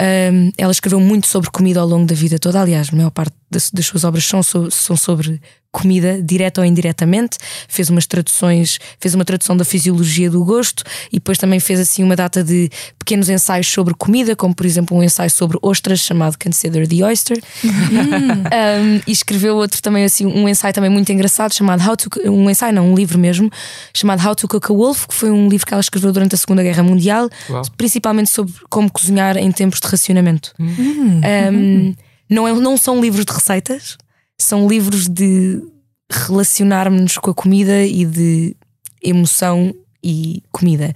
Hum, 0.00 0.52
ela 0.56 0.70
escreveu 0.70 1.00
muito 1.00 1.26
sobre 1.26 1.50
comida 1.50 1.80
ao 1.80 1.88
longo 1.88 2.06
da 2.06 2.14
vida 2.14 2.38
toda. 2.38 2.60
Aliás, 2.60 2.90
a 2.92 2.96
maior 2.96 3.10
parte 3.10 3.34
das, 3.50 3.68
das 3.72 3.86
suas 3.86 4.04
obras 4.04 4.24
são, 4.24 4.42
são 4.44 4.96
sobre 4.96 5.40
comida, 5.76 6.22
direta 6.22 6.62
ou 6.62 6.66
indiretamente. 6.66 7.36
Fez 7.68 7.90
umas 7.90 8.06
traduções, 8.06 8.78
fez 8.98 9.14
uma 9.14 9.26
tradução 9.26 9.54
da 9.54 9.64
fisiologia 9.64 10.30
do 10.30 10.42
gosto 10.42 10.82
e 11.12 11.16
depois 11.16 11.36
também 11.36 11.60
fez 11.60 11.78
assim 11.78 12.02
uma 12.02 12.16
data 12.16 12.42
de 12.42 12.70
pequenos 12.98 13.28
ensaios 13.28 13.66
sobre 13.66 13.92
comida, 13.92 14.34
como 14.34 14.54
por 14.54 14.64
exemplo 14.64 14.96
um 14.96 15.02
ensaio 15.02 15.30
sobre 15.30 15.58
ostras 15.60 16.00
chamado 16.00 16.36
Consider 16.42 16.88
the 16.88 17.04
Oyster. 17.04 17.38
um, 17.62 19.00
e 19.06 19.12
escreveu 19.12 19.56
outro 19.56 19.82
também 19.82 20.04
assim, 20.04 20.24
um 20.24 20.48
ensaio 20.48 20.72
também 20.72 20.88
muito 20.88 21.12
engraçado 21.12 21.52
chamado 21.52 21.86
How 21.86 21.96
to 21.96 22.08
um 22.24 22.48
ensaio, 22.48 22.72
não, 22.72 22.92
um 22.92 22.94
livro 22.94 23.18
mesmo, 23.18 23.50
chamado 23.92 24.26
How 24.26 24.34
to 24.34 24.48
Cook 24.48 24.70
a 24.70 24.74
Wolf, 24.74 25.06
que 25.06 25.14
foi 25.14 25.30
um 25.30 25.48
livro 25.48 25.66
que 25.66 25.74
ela 25.74 25.80
escreveu 25.80 26.10
durante 26.10 26.34
a 26.34 26.38
Segunda 26.38 26.62
Guerra 26.62 26.82
Mundial, 26.82 27.28
Uau. 27.50 27.62
principalmente 27.76 28.30
sobre 28.30 28.54
como 28.70 28.90
cozinhar 28.90 29.36
em 29.36 29.52
tempos 29.52 29.80
de 29.80 29.88
racionamento. 29.88 30.54
Um, 30.58 31.94
não, 32.28 32.48
é, 32.48 32.52
não 32.54 32.76
são 32.76 33.00
livros 33.00 33.24
de 33.24 33.32
receitas, 33.32 33.98
são 34.38 34.68
livros 34.68 35.08
de 35.08 35.62
relacionarmos 36.10 37.18
com 37.18 37.30
a 37.30 37.34
comida 37.34 37.84
e 37.84 38.04
de 38.04 38.56
emoção 39.02 39.74
e 40.02 40.42
comida. 40.52 40.92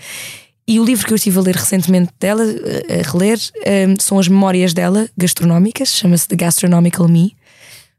E 0.66 0.78
o 0.78 0.84
livro 0.84 1.04
que 1.04 1.12
eu 1.12 1.16
estive 1.16 1.36
a 1.38 1.42
ler 1.42 1.56
recentemente 1.56 2.12
dela, 2.20 2.44
a 2.44 3.10
reler, 3.10 3.38
um, 3.88 4.00
são 4.00 4.18
as 4.18 4.28
memórias 4.28 4.72
dela 4.72 5.08
gastronómicas, 5.16 5.88
chama-se 5.88 6.28
The 6.28 6.36
Gastronomical 6.36 7.08
Me, 7.08 7.36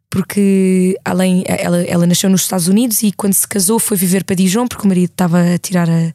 porque 0.09 0.97
além 1.03 1.43
ela, 1.47 1.81
ela 1.83 2.07
nasceu 2.07 2.29
nos 2.29 2.41
Estados 2.41 2.67
Unidos 2.67 3.03
e 3.03 3.11
quando 3.11 3.33
se 3.33 3.47
casou 3.47 3.77
foi 3.79 3.97
viver 3.97 4.23
para 4.23 4.35
Dijon, 4.35 4.67
porque 4.67 4.85
o 4.85 4.87
marido 4.87 5.11
estava 5.11 5.53
a 5.53 5.57
tirar 5.57 5.89
a, 5.89 6.13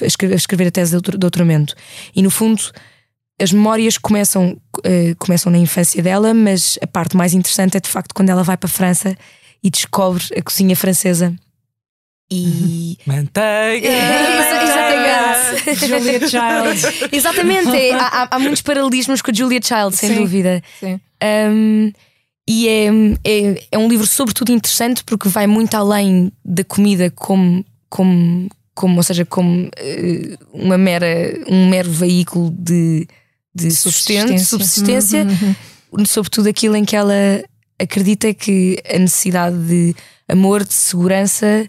a 0.00 0.06
escrever, 0.36 0.68
a 0.68 0.70
tese 0.70 0.90
de 0.90 0.96
doutor- 0.96 1.18
doutoramento. 1.18 1.74
E 2.14 2.22
no 2.22 2.30
fundo, 2.30 2.62
as 3.40 3.52
memórias 3.52 3.96
começam, 3.98 4.60
eh, 4.84 5.14
começam 5.18 5.50
na 5.52 5.58
infância 5.58 6.02
dela, 6.02 6.34
mas 6.34 6.78
a 6.82 6.86
parte 6.86 7.16
mais 7.16 7.34
interessante 7.34 7.76
é 7.76 7.80
de 7.80 7.88
facto 7.88 8.12
quando 8.14 8.30
ela 8.30 8.42
vai 8.42 8.56
para 8.56 8.66
a 8.66 8.70
França 8.70 9.16
e 9.62 9.70
descobre 9.70 10.24
a 10.36 10.42
cozinha 10.42 10.74
francesa. 10.76 11.34
E 12.30 12.98
Manteiga! 13.06 13.88
Exa- 13.88 14.62
exatamente. 14.62 15.86
Julia 15.86 16.20
Childs. 16.28 17.08
Exatamente, 17.12 17.68
é, 17.76 17.92
há, 17.94 18.06
há- 18.06 18.28
há 18.32 18.38
muitos 18.38 18.62
paralelismos 18.62 19.22
com 19.22 19.30
a 19.30 19.34
Julia 19.34 19.60
Child, 19.62 19.96
sem 19.96 20.10
Sim. 20.10 20.16
dúvida. 20.16 20.62
Sim. 20.80 21.00
Um, 21.50 21.92
e 22.48 22.68
é, 22.68 22.86
é, 23.24 23.64
é 23.72 23.78
um 23.78 23.88
livro, 23.88 24.06
sobretudo, 24.06 24.52
interessante 24.52 25.04
porque 25.04 25.28
vai 25.28 25.46
muito 25.46 25.74
além 25.74 26.32
da 26.44 26.64
comida 26.64 27.10
como, 27.10 27.64
como, 27.90 28.48
como 28.74 28.96
ou 28.96 29.02
seja, 29.02 29.24
como 29.26 29.68
eh, 29.76 30.36
uma 30.52 30.78
mera, 30.78 31.06
um 31.46 31.68
mero 31.68 31.90
veículo 31.90 32.50
de, 32.50 33.06
de 33.66 33.70
sustento, 33.74 34.38
subsistência, 34.38 35.26
Uhum, 35.92 36.04
sobretudo 36.04 36.48
aquilo 36.48 36.76
em 36.76 36.84
que 36.84 36.94
ela 36.96 37.14
acredita 37.78 38.32
que 38.34 38.76
a 38.92 38.98
necessidade 38.98 39.56
de 39.66 39.94
amor, 40.28 40.64
de 40.64 40.74
segurança 40.74 41.66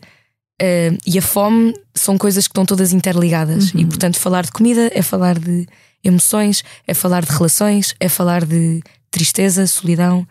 eh, 0.62 0.92
e 1.06 1.18
a 1.18 1.22
fome 1.22 1.74
são 1.96 2.18
coisas 2.18 2.48
que 2.48 2.52
estão 2.52 2.66
todas 2.66 2.92
interligadas. 2.92 3.72
E 3.76 3.86
portanto, 3.86 4.18
falar 4.20 4.44
de 4.46 4.52
comida 4.52 4.90
é 4.94 5.02
falar 5.02 5.40
de 5.40 5.66
emoções, 6.04 6.64
é 6.88 6.94
falar 6.94 7.26
de 7.26 7.32
relações, 7.32 7.96
é 8.00 8.10
falar 8.10 8.46
de 8.46 8.82
tristeza, 9.12 9.66
solidão. 9.68 10.28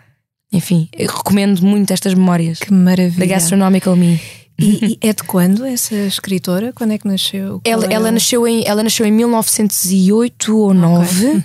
Enfim, 0.53 0.89
recomendo 0.97 1.61
muito 1.63 1.93
estas 1.93 2.15
memórias 2.15 2.59
Que 2.59 2.73
maravilha. 2.73 3.19
da 3.19 3.27
Gastronomical 3.35 3.95
Me. 3.97 4.21
E, 4.59 4.99
e 5.03 5.09
é 5.09 5.13
de 5.13 5.23
quando 5.23 5.65
essa 5.65 5.95
escritora? 5.95 6.73
Quando 6.75 6.93
é 6.93 6.99
que 6.99 7.07
nasceu? 7.07 7.61
Ela, 7.65 7.87
é 7.87 7.93
ela 7.95 8.11
nasceu 8.11 8.47
em, 8.47 8.65
ela 8.67 8.83
nasceu 8.83 9.07
em 9.07 9.13
1908 9.13 10.57
ou 10.57 10.75
9 10.75 11.45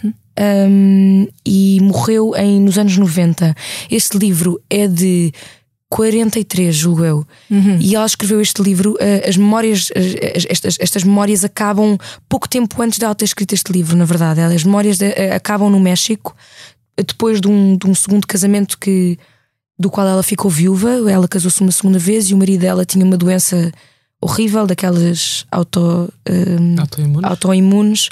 um, 0.70 1.28
e 1.46 1.80
morreu 1.82 2.34
em, 2.36 2.60
nos 2.60 2.78
anos 2.78 2.98
90. 2.98 3.56
Este 3.92 4.18
livro 4.18 4.60
é 4.70 4.88
de 4.88 5.32
43, 5.90 6.76
julgo 6.76 7.06
eu. 7.06 7.28
E 7.80 7.96
ela 7.96 8.06
escreveu 8.06 8.42
este 8.42 8.64
livro. 8.64 8.96
eh, 9.00 9.26
As 9.30 9.38
memórias, 9.38 9.92
as- 9.96 10.38
as- 10.38 10.46
estas, 10.50 10.78
estas 10.80 11.04
memórias 11.04 11.44
acabam 11.46 11.98
pouco 12.28 12.50
tempo 12.50 12.82
antes 12.82 12.98
de 12.98 13.06
ela 13.06 13.14
ter 13.14 13.26
escrito 13.26 13.54
este 13.54 13.72
livro, 13.72 13.96
na 13.96 14.06
verdade. 14.06 14.42
As 14.42 14.64
memórias 14.64 14.98
de- 14.98 15.06
eh, 15.16 15.36
acabam 15.36 15.70
no 15.70 15.80
México, 15.80 16.36
depois 16.98 17.40
de 17.40 17.48
um, 17.48 17.78
de 17.78 17.86
um 17.88 17.94
segundo 17.94 18.26
casamento 18.26 18.78
que, 18.80 19.20
do 19.84 19.92
qual 19.92 20.08
ela 20.08 20.24
ficou 20.24 20.50
viúva. 20.50 20.90
Ela 21.12 21.28
casou-se 21.28 21.62
uma 21.62 21.72
segunda 21.72 22.00
vez 22.00 22.30
e 22.30 22.34
o 22.34 22.38
marido 22.38 22.62
dela 22.62 22.86
tinha 22.86 23.06
uma 23.06 23.18
doença 23.18 23.72
horrível, 24.20 24.66
daquelas 24.66 25.46
auto. 25.52 26.12
um, 26.30 26.80
Autoimune? 26.80 27.26
autoimunes 27.26 28.10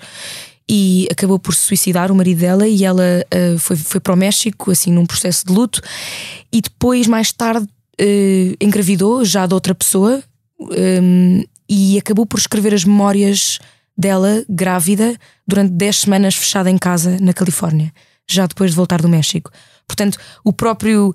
e 0.69 1.07
acabou 1.11 1.39
por 1.39 1.53
se 1.53 1.61
suicidar 1.61 2.11
o 2.11 2.15
marido 2.15 2.39
dela 2.39 2.67
e 2.67 2.85
ela 2.85 3.25
eh, 3.29 3.55
foi, 3.57 3.75
foi 3.75 3.99
para 3.99 4.13
o 4.13 4.15
México 4.15 4.71
assim 4.71 4.91
num 4.91 5.05
processo 5.05 5.45
de 5.45 5.51
luto 5.51 5.81
e 6.51 6.61
depois 6.61 7.07
mais 7.07 7.31
tarde 7.33 7.67
eh, 7.97 8.55
engravidou 8.61 9.25
já 9.25 9.45
de 9.45 9.53
outra 9.53 9.75
pessoa 9.75 10.23
um, 10.59 11.43
e 11.67 11.97
acabou 11.97 12.25
por 12.25 12.39
escrever 12.39 12.73
as 12.73 12.85
memórias 12.85 13.59
dela 13.97 14.45
grávida 14.47 15.17
durante 15.45 15.71
10 15.71 15.99
semanas 15.99 16.35
fechada 16.35 16.69
em 16.69 16.77
casa 16.77 17.17
na 17.19 17.33
Califórnia 17.33 17.91
já 18.29 18.45
depois 18.45 18.71
de 18.71 18.77
voltar 18.77 19.01
do 19.01 19.09
México 19.09 19.51
portanto 19.85 20.17
o 20.41 20.53
próprio 20.53 21.13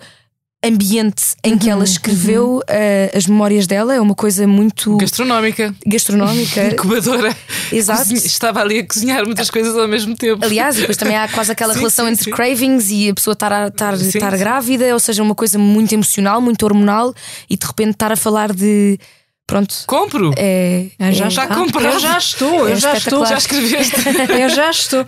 ambiente 0.66 1.22
em 1.44 1.56
que 1.56 1.68
ela 1.70 1.84
escreveu 1.84 2.62
eh, 2.68 3.10
as 3.14 3.26
memórias 3.26 3.66
dela 3.66 3.94
é 3.94 4.00
uma 4.00 4.14
coisa 4.14 4.46
muito 4.46 4.96
Gastronómica. 4.96 5.74
gastronómica 5.86 6.66
Incubadora. 6.72 7.36
Exato. 7.72 8.00
Cozinha- 8.00 8.18
Estava 8.26 8.60
ali 8.60 8.80
a 8.80 8.86
cozinhar 8.86 9.24
muitas 9.24 9.48
coisas 9.50 9.76
ao 9.76 9.86
mesmo 9.88 10.14
tempo. 10.16 10.44
Aliás, 10.44 10.76
e 10.76 10.80
depois 10.80 10.96
também 10.96 11.16
há 11.16 11.28
quase 11.28 11.52
aquela 11.52 11.72
Sim, 11.74 11.78
relação 11.80 12.06
sim, 12.06 12.12
entre 12.12 12.24
sim. 12.24 12.30
cravings 12.30 12.90
e 12.90 13.08
a 13.10 13.14
pessoa 13.14 13.32
estar, 13.32 13.52
a- 13.52 13.68
estar, 13.68 13.96
Sim, 13.96 14.08
estar 14.08 14.32
sim. 14.32 14.38
grávida, 14.38 14.92
ou 14.92 15.00
seja, 15.00 15.22
uma 15.22 15.34
coisa 15.34 15.58
muito 15.58 15.92
emocional, 15.92 16.40
muito 16.40 16.62
hormonal, 16.64 17.14
e 17.48 17.56
de 17.56 17.66
repente 17.66 17.90
estar 17.92 18.10
a 18.12 18.16
falar 18.16 18.52
de. 18.52 18.98
Pronto. 19.46 19.74
Compro! 19.86 20.32
É, 20.36 20.86
já, 21.12 21.26
é- 21.26 21.30
já 21.30 21.46
comprado. 21.46 21.86
Eu 21.94 22.00
já 22.00 22.18
estou, 22.18 22.68
eu 22.68 22.74
É 22.74 22.76
já 22.76 22.94
estou. 22.94 23.24
Já 23.24 23.38
escreveste. 23.38 23.94
Eu 24.40 24.48
já 24.48 24.70
estou. 24.70 25.06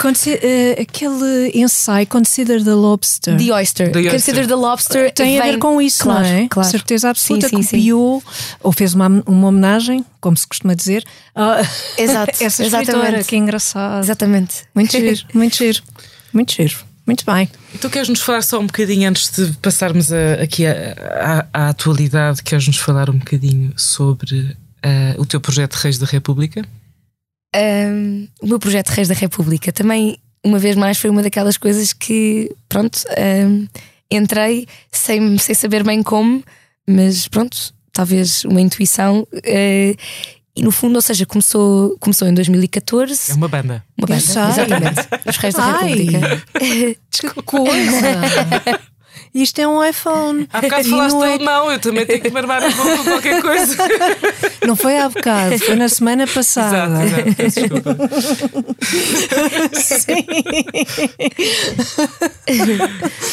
Consi- 0.00 0.38
eh, 0.42 0.80
aquele 0.82 1.52
ensaio, 1.54 2.04
Consider 2.08 2.64
the 2.64 2.74
Lobster. 2.74 3.36
The 3.36 3.52
Oyster. 3.54 3.92
The 3.92 3.98
Oyster. 3.98 4.12
Consider 4.12 4.46
the 4.48 4.54
Lobster. 4.56 5.12
Tem 5.12 5.38
a 5.38 5.42
vem- 5.44 5.52
ver 5.52 5.58
com 5.58 5.80
isso, 5.80 6.02
claro, 6.02 6.20
não 6.24 6.26
é? 6.34 6.48
Claro. 6.48 6.68
Certeza 6.68 7.10
absoluta 7.10 7.48
Sim, 7.48 7.56
sim, 7.58 7.62
sim. 7.62 7.76
copiou 7.76 8.22
ou 8.64 8.72
fez 8.72 8.94
uma, 8.94 9.06
uma 9.26 9.46
homenagem, 9.48 10.04
como 10.20 10.36
se 10.36 10.46
costuma 10.46 10.74
dizer, 10.74 11.04
a 11.34 11.60
Exato, 11.96 12.32
essa 12.42 12.64
escritora. 12.64 12.82
exatamente. 12.82 13.24
Que 13.28 13.36
engraçado. 13.36 14.02
Exatamente. 14.02 14.54
Muito 14.74 14.90
giro, 14.90 15.20
muito 15.32 15.56
giro, 15.56 15.82
muito 16.32 16.52
giro. 16.52 16.76
Muito 17.06 17.24
bem. 17.26 17.48
Então 17.74 17.90
queres-nos 17.90 18.20
falar 18.20 18.42
só 18.42 18.60
um 18.60 18.66
bocadinho 18.66 19.08
antes 19.08 19.30
de 19.30 19.52
passarmos 19.58 20.12
a- 20.12 20.34
aqui 20.42 20.64
à, 20.66 20.94
à- 21.52 21.64
à 21.64 21.68
atualidade, 21.70 22.42
queres-nos 22.42 22.76
falar 22.76 23.10
um 23.10 23.18
bocadinho 23.18 23.72
sobre 23.76 24.56
ah, 24.82 25.14
o 25.18 25.26
teu 25.26 25.40
projeto 25.40 25.74
Reis 25.74 25.98
da 25.98 26.06
República? 26.06 26.64
Um, 27.54 28.26
o 28.40 28.46
meu 28.46 28.58
projeto 28.58 28.88
Reis 28.90 29.08
da 29.08 29.14
República 29.14 29.70
também, 29.72 30.16
uma 30.44 30.58
vez 30.58 30.74
mais, 30.76 30.96
foi 30.98 31.10
uma 31.10 31.22
daquelas 31.22 31.56
coisas 31.56 31.92
que, 31.92 32.50
pronto, 32.68 32.98
um, 33.46 33.66
entrei 34.10 34.66
sem, 34.90 35.36
sem 35.38 35.54
saber 35.54 35.82
bem 35.84 36.02
como, 36.02 36.42
mas 36.88 37.28
pronto, 37.28 37.74
talvez 37.92 38.44
uma 38.44 38.60
intuição. 38.60 39.26
uh, 39.32 39.96
e 40.54 40.62
no 40.62 40.70
fundo, 40.70 40.96
ou 40.96 41.02
seja, 41.02 41.24
começou, 41.24 41.96
começou 41.98 42.28
em 42.28 42.34
2014. 42.34 43.30
É 43.32 43.34
uma 43.34 43.48
banda. 43.48 43.82
Uma 43.98 44.06
banda, 44.06 44.20
exatamente. 44.20 45.00
Os 45.26 45.36
Reis 45.38 45.54
da 45.54 45.64
Ai. 45.64 45.88
República. 45.94 46.42
Que 47.10 47.42
coisa! 47.42 48.82
Isto 49.34 49.60
é 49.62 49.66
um 49.68 49.82
iPhone. 49.82 50.46
Há 50.52 50.60
bocado 50.60 50.86
E 50.86 50.90
falaste 50.90 51.14
não, 51.14 51.24
é- 51.24 51.34
alemão, 51.34 51.72
eu 51.72 51.78
também 51.78 52.04
tenho 52.04 52.20
que 52.20 52.28
me 52.30 52.38
armar 52.38 52.62
um 52.62 52.70
pouco 52.72 52.96
com 52.98 53.04
qualquer 53.04 53.40
coisa. 53.40 53.76
não 54.66 54.76
foi 54.76 54.98
há 54.98 55.08
bocado, 55.08 55.58
foi 55.58 55.74
na 55.74 55.88
semana 55.88 56.26
passada. 56.26 57.02
exato, 57.02 57.28
exato. 57.28 57.34
Peço 57.36 57.60
Desculpa. 57.60 57.96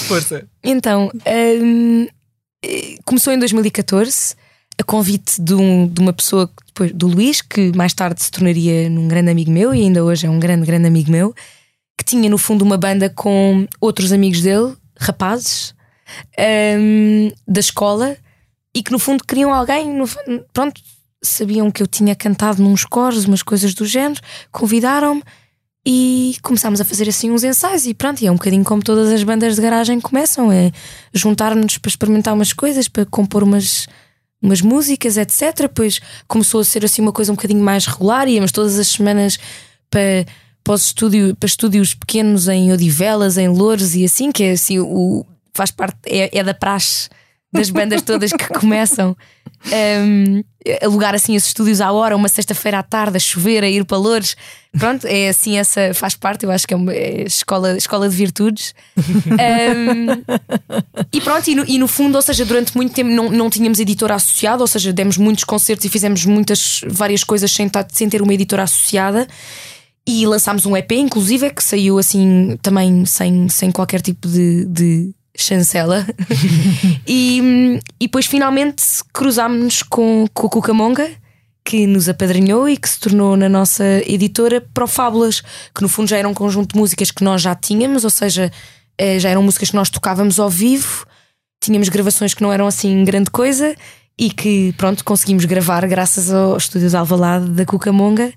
Força. 0.08 0.47
Então, 0.63 1.12
eh, 1.25 1.60
começou 3.05 3.34
em 3.34 3.39
2014, 3.39 4.36
a 4.80 4.84
convite 4.84 5.42
de, 5.42 5.54
um- 5.54 5.88
de 5.88 6.00
uma 6.02 6.13
pessoa, 6.13 6.50
depois, 6.68 6.92
do 6.94 7.08
Luís, 7.08 7.42
que 7.42 7.76
mais 7.76 7.94
tarde 7.94 8.24
se 8.24 8.32
tornaria 8.32 8.89
num 8.89 9.08
grande 9.08 9.30
amigo 9.30 9.52
meu 9.52 9.74
e 9.74 9.82
ainda 9.82 10.04
hoje 10.04 10.26
é 10.26 10.30
um 10.30 10.39
grande, 10.39 10.65
grande 10.65 10.88
amigo 10.88 11.12
meu, 11.12 11.34
que 11.98 12.06
tinha 12.06 12.30
no 12.30 12.38
fundo 12.38 12.63
uma 12.63 12.78
banda 12.78 13.10
com 13.10 13.68
outros 13.82 14.13
amigos 14.13 14.42
dele, 14.42 14.74
rapazes, 14.98 15.74
hum, 16.80 17.30
da 17.48 17.60
escola, 17.60 18.15
e 18.74 18.82
que 18.82 18.92
no 18.92 19.00
fundo 19.00 19.24
queriam 19.26 19.54
alguém, 19.54 19.94
no 19.94 20.06
pronto, 20.54 20.80
sabiam 21.22 21.70
que 21.70 21.84
eu 21.84 21.88
tinha 21.88 22.15
cantado 22.15 22.63
nos 22.63 22.86
coros, 22.86 23.26
umas 23.26 23.44
coisas 23.44 23.74
do 23.74 23.86
género, 23.86 24.22
convidaram-me. 24.52 25.22
E 25.88 26.36
começámos 26.44 26.80
a 26.82 26.86
fazer 26.86 27.08
assim 27.10 27.32
uns 27.32 27.44
ensaios 27.44 27.86
e 27.88 27.94
pronto, 27.94 28.22
e 28.22 28.28
é 28.28 28.32
um 28.32 28.36
bocadinho 28.36 28.63
como 28.65 28.84
todas 28.84 29.12
as 29.12 29.24
bandas 29.24 29.56
de 29.56 29.62
garagem 29.62 30.00
começam, 30.00 30.52
é 30.52 30.72
juntar-nos 31.13 31.78
para 31.78 31.89
experimentar 31.89 32.34
umas 32.34 32.52
coisas, 32.54 32.88
para 32.89 33.06
compor 33.06 33.44
umas, 33.44 33.88
umas 34.41 34.62
músicas, 34.62 35.17
etc. 35.17 35.62
Depois 35.62 35.99
começou 36.28 36.62
a 36.62 36.63
ser 36.63 36.86
assim 36.86 37.02
uma 37.02 37.12
coisa 37.12 37.32
um 37.32 37.36
bocadinho 37.36 37.63
mais 37.63 37.86
regular, 37.86 38.28
íamos 38.28 38.52
todas 38.52 38.80
as 38.80 38.88
semanas 38.88 39.38
para, 39.89 40.25
para, 40.63 40.75
estúdio, 40.75 41.36
para 41.36 41.47
estúdios 41.47 41.93
pequenos 41.93 42.47
em 42.47 42.71
Odivelas, 42.71 43.38
em 43.38 43.47
Louros 43.47 43.95
e 43.95 44.06
assim, 44.06 44.32
que 44.32 44.43
é 44.43 44.52
assim, 44.52 44.80
o, 44.80 45.25
faz 45.54 45.71
parte, 45.71 45.97
é, 46.06 46.38
é 46.38 46.43
da 46.43 46.54
praxe 46.54 47.10
das 47.52 47.69
bandas 47.69 48.02
todas 48.02 48.32
que 48.32 48.47
começam 48.60 49.17
um, 49.65 50.43
alugar 50.82 51.15
assim 51.15 51.36
os 51.36 51.45
estúdios 51.45 51.82
à 51.82 51.91
hora, 51.91 52.15
uma 52.15 52.28
sexta-feira 52.28 52.80
à 52.80 52.84
tarde, 52.84 53.17
a 53.17 53.19
chover, 53.19 53.63
a 53.63 53.69
ir 53.69 53.86
para 53.86 53.98
Louros. 53.98 54.36
Pronto, 54.78 55.08
é 55.08 55.30
assim, 55.30 55.58
essa 55.58 55.93
faz 55.93 56.15
parte, 56.15 56.45
eu 56.45 56.52
acho 56.52 56.67
que 56.67 56.74
é 56.74 56.78
uma 56.78 56.93
é 56.93 57.24
escola, 57.24 57.76
escola 57.78 58.08
de 58.10 58.15
virtudes. 58.15 58.74
Um, 59.39 60.08
e 61.13 61.22
pronto, 61.22 61.50
e 61.50 61.56
no, 61.56 61.65
e 61.65 61.78
no, 61.78 61.88
fundo, 61.88 62.15
ou 62.15 62.22
seja, 62.22 62.45
durante 62.45 62.76
muito 62.76 62.93
tempo 62.93 63.10
não, 63.10 63.30
não 63.30 63.50
tínhamos 63.50 63.80
editora 63.80 64.15
associada, 64.15 64.62
ou 64.62 64.67
seja, 64.67 64.91
demos 64.91 65.17
muitos 65.17 65.43
concertos 65.43 65.86
e 65.86 65.89
fizemos 65.89 66.26
muitas, 66.26 66.82
várias 66.88 67.24
coisas 67.24 67.52
sem, 67.52 67.69
sem 67.91 68.10
ter 68.10 68.22
uma 68.22 68.34
editora 68.34 68.63
associada. 68.63 69.28
E 70.06 70.26
lançámos 70.26 70.65
um 70.65 70.76
EP, 70.76 70.91
inclusive, 70.93 71.52
que 71.52 71.63
saiu 71.63 71.98
assim 71.98 72.58
também 72.62 73.06
sem, 73.06 73.48
sem 73.48 73.72
qualquer 73.72 74.02
tipo 74.02 74.28
de, 74.28 74.65
de 74.65 75.13
chancela. 75.41 76.06
e, 77.08 77.80
e 77.99 78.06
depois 78.06 78.25
finalmente 78.25 78.84
cruzámos-nos 79.13 79.84
com, 79.84 80.25
com 80.34 80.47
o 80.47 80.49
Cucamonga, 80.49 81.10
que 81.63 81.86
nos 81.86 82.10
apadrinhou 82.10 82.67
e 82.67 82.78
que 82.78 82.89
se 82.89 82.99
tornou 82.99 83.38
na 83.38 83.47
nossa 83.47 83.84
editora 84.06 84.62
Profábulas, 84.73 85.41
que 85.73 85.82
no 85.82 85.89
fundo 85.89 86.10
já 86.10 86.17
era 86.17 86.28
um 86.28 86.34
conjunto 86.34 86.73
de 86.73 86.80
músicas 86.80 87.12
que 87.12 87.23
nós 87.23 87.41
já 87.41 87.54
tínhamos, 87.54 88.04
ou 88.04 88.10
seja, 88.10 88.52
eh, 88.97 89.19
já 89.19 89.30
eram 89.30 89.43
músicas 89.43 89.69
que 89.69 89.75
nós 89.75 89.89
tocávamos 89.89 90.39
ao 90.39 90.49
vivo, 90.49 91.06
tínhamos 91.62 91.89
gravações 91.89 92.34
que 92.34 92.41
não 92.41 92.52
eram 92.52 92.65
assim 92.65 93.04
grande 93.04 93.30
coisa 93.30 93.75
e 94.17 94.30
que 94.30 94.73
pronto, 94.78 95.04
conseguimos 95.06 95.45
gravar 95.45 95.88
graças 95.88 96.32
ao 96.34 96.58
estúdio 96.58 96.89
de 96.89 96.97
Alvalade 96.97 97.49
da 97.52 97.65
Cucamonga 97.65 98.34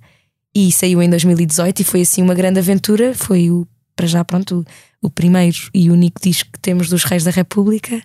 e 0.54 0.70
saiu 0.70 1.02
em 1.02 1.08
2018 1.08 1.80
e 1.80 1.84
foi 1.84 2.02
assim 2.02 2.22
uma 2.22 2.34
grande 2.34 2.60
aventura. 2.60 3.14
Foi 3.14 3.50
o, 3.50 3.66
para 3.96 4.06
já, 4.06 4.24
pronto, 4.24 4.64
o, 5.02 5.10
primeiro 5.10 5.58
e 5.74 5.90
único 5.90 6.20
disco 6.22 6.50
que 6.52 6.58
temos 6.58 6.88
dos 6.88 7.04
Reis 7.04 7.24
da 7.24 7.30
República. 7.30 8.02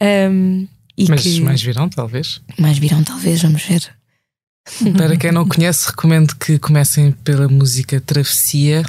Um, 0.00 0.66
Mas 1.08 1.22
que... 1.22 1.40
mais 1.40 1.62
virão, 1.62 1.88
talvez? 1.88 2.40
Mais 2.58 2.78
virão, 2.78 3.02
talvez, 3.02 3.42
vamos 3.42 3.62
ver. 3.62 3.82
Para 4.96 5.16
quem 5.16 5.32
não 5.32 5.46
conhece, 5.46 5.88
recomendo 5.88 6.36
que 6.36 6.58
comecem 6.58 7.12
pela 7.12 7.48
música 7.48 8.00
Travessia. 8.00 8.84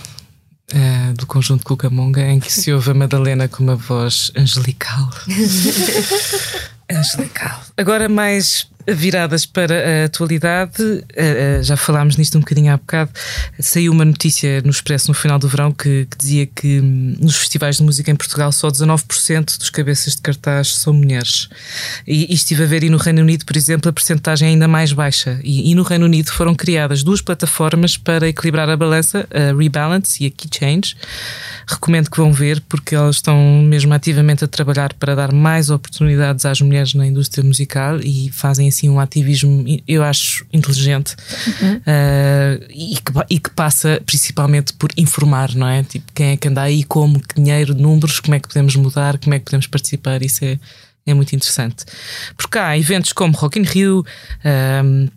Uh, 0.74 1.14
do 1.16 1.28
conjunto 1.28 1.66
Cucamonga, 1.66 2.22
em 2.22 2.40
que 2.40 2.50
se 2.50 2.72
ouve 2.72 2.92
a 2.92 2.94
Madalena 2.94 3.46
com 3.46 3.62
uma 3.62 3.76
voz 3.76 4.32
angelical. 4.38 5.10
angelical. 6.90 7.62
Agora, 7.76 8.08
mais 8.08 8.71
viradas 8.88 9.46
para 9.46 10.02
a 10.02 10.06
atualidade, 10.06 11.04
eh, 11.16 11.60
eh, 11.60 11.64
já 11.64 11.78
falámos 11.78 12.18
nisto 12.18 12.38
um 12.38 12.42
bocadinho 12.42 12.74
há 12.74 12.78
bocado. 12.78 13.12
Saiu 13.60 13.92
uma 13.92 14.06
notícia 14.06 14.62
no 14.62 14.70
Expresso 14.70 15.08
no 15.10 15.14
final 15.14 15.38
do 15.38 15.48
verão 15.48 15.72
que, 15.72 16.08
que 16.10 16.18
dizia 16.18 16.46
que 16.46 16.80
hum, 16.80 17.16
nos 17.20 17.38
festivais 17.38 17.78
de 17.78 17.84
música 17.84 18.12
em 18.12 18.16
Portugal 18.16 18.52
só 18.52 18.70
19% 18.70 19.58
dos 19.58 19.70
cabeças 19.70 20.16
de 20.16 20.22
cartaz 20.22 20.76
são 20.76 20.94
mulheres. 20.94 21.50
E, 22.08 22.32
e 22.32 22.34
estive 22.34 22.64
a 22.64 22.66
ver, 22.66 22.84
e 22.84 22.90
no 22.90 22.98
Reino 22.98 23.22
Unido, 23.22 23.46
por 23.46 23.56
exemplo, 23.56 23.90
a 23.90 23.94
percentagem 23.94 24.48
é 24.48 24.52
ainda 24.52 24.68
mais 24.68 24.94
baixa. 24.94 25.40
E, 25.44 25.72
e, 25.72 25.76
no 25.76 25.84
Reino 25.84 26.06
Unido 26.06 26.32
foram 26.32 26.56
criadas 26.56 27.04
duas 27.04 27.22
plataformas 27.22 27.98
para 27.98 28.28
equilibrar 28.28 28.70
a 28.70 28.78
balança, 28.78 29.28
a 29.32 29.58
Rebalance 29.58 30.24
e 30.24 30.28
a 30.28 30.32
Key 30.32 30.50
Change. 30.52 30.96
Recomendo 31.68 32.10
que 32.10 32.18
vão 32.18 32.34
ver, 32.34 32.62
porque 32.68 32.96
elas 32.96 33.18
estão 33.18 33.62
mesmo 33.64 33.94
ativamente 33.94 34.44
a 34.44 34.48
trabalhar 34.48 34.94
para 34.94 35.16
dar 35.16 35.32
mais 35.32 35.70
oportunidades 35.70 36.46
às 36.46 36.62
mulheres 36.62 36.94
na 36.94 37.06
indústria 37.06 37.44
musical 37.44 38.00
e 38.02 38.30
fazem 38.32 38.71
assim 38.72 38.90
um 38.90 39.00
ativismo, 39.00 39.64
eu 39.88 40.04
acho, 40.04 40.46
inteligente 40.52 41.16
uhum. 41.62 41.76
uh, 41.76 42.66
e, 42.70 42.96
que, 42.96 43.12
e, 43.30 43.40
que, 43.40 43.50
passa 43.52 44.02
principalmente 44.06 44.74
por 44.74 44.90
informar, 44.98 45.54
não 45.54 45.68
é? 45.68 45.84
Tipo, 45.84 46.12
quem 46.14 46.32
é 46.32 46.38
que 46.38 46.48
anda 46.48 46.62
aí, 46.62 46.84
como, 46.84 47.20
que 47.20 47.36
dinheiro, 47.36 47.76
números, 47.76 48.20
como 48.20 48.36
é 48.36 48.40
que 48.40 48.48
podemos 48.48 48.76
mudar, 48.76 49.18
como 49.18 49.34
é 49.34 49.40
que 49.40 49.46
podemos 49.46 49.68
participar, 49.68 50.22
isso 50.24 50.44
é, 50.44 50.58
é 51.06 51.14
muito 51.14 51.36
interessante. 51.36 51.86
Porque 52.36 52.58
há 52.58 52.78
eventos 52.78 53.14
como 53.14 53.36
Rock 53.38 53.60
in 53.60 53.64
Rio. 53.64 54.04
Um, 54.84 55.08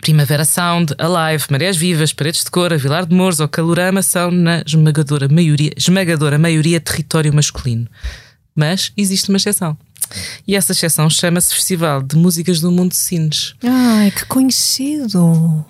Primavera 0.00 0.44
Sound, 0.44 0.94
Alive, 0.96 1.46
Marés 1.50 1.76
Vivas, 1.76 2.12
Paredes 2.12 2.44
de 2.44 2.50
Cor, 2.52 2.76
Vilar 2.78 3.04
de 3.04 3.12
Mouros 3.12 3.40
ou 3.40 3.48
Calorama 3.48 4.00
são 4.00 4.30
na 4.30 4.62
esmagadora 4.64 5.28
maioria, 5.28 5.72
esmagadora 5.76 6.38
maioria 6.38 6.80
território 6.80 7.34
masculino. 7.34 7.88
Mas 8.54 8.92
existe 8.96 9.28
uma 9.28 9.38
exceção. 9.38 9.76
E 10.46 10.54
essa 10.56 10.72
exceção 10.72 11.08
chama-se 11.10 11.54
Festival 11.54 12.02
de 12.02 12.16
Músicas 12.16 12.60
do 12.60 12.70
Mundo 12.70 12.90
de 12.90 12.96
Sines. 12.96 13.54
Ai, 13.62 14.10
que 14.10 14.24
conhecido! 14.26 15.64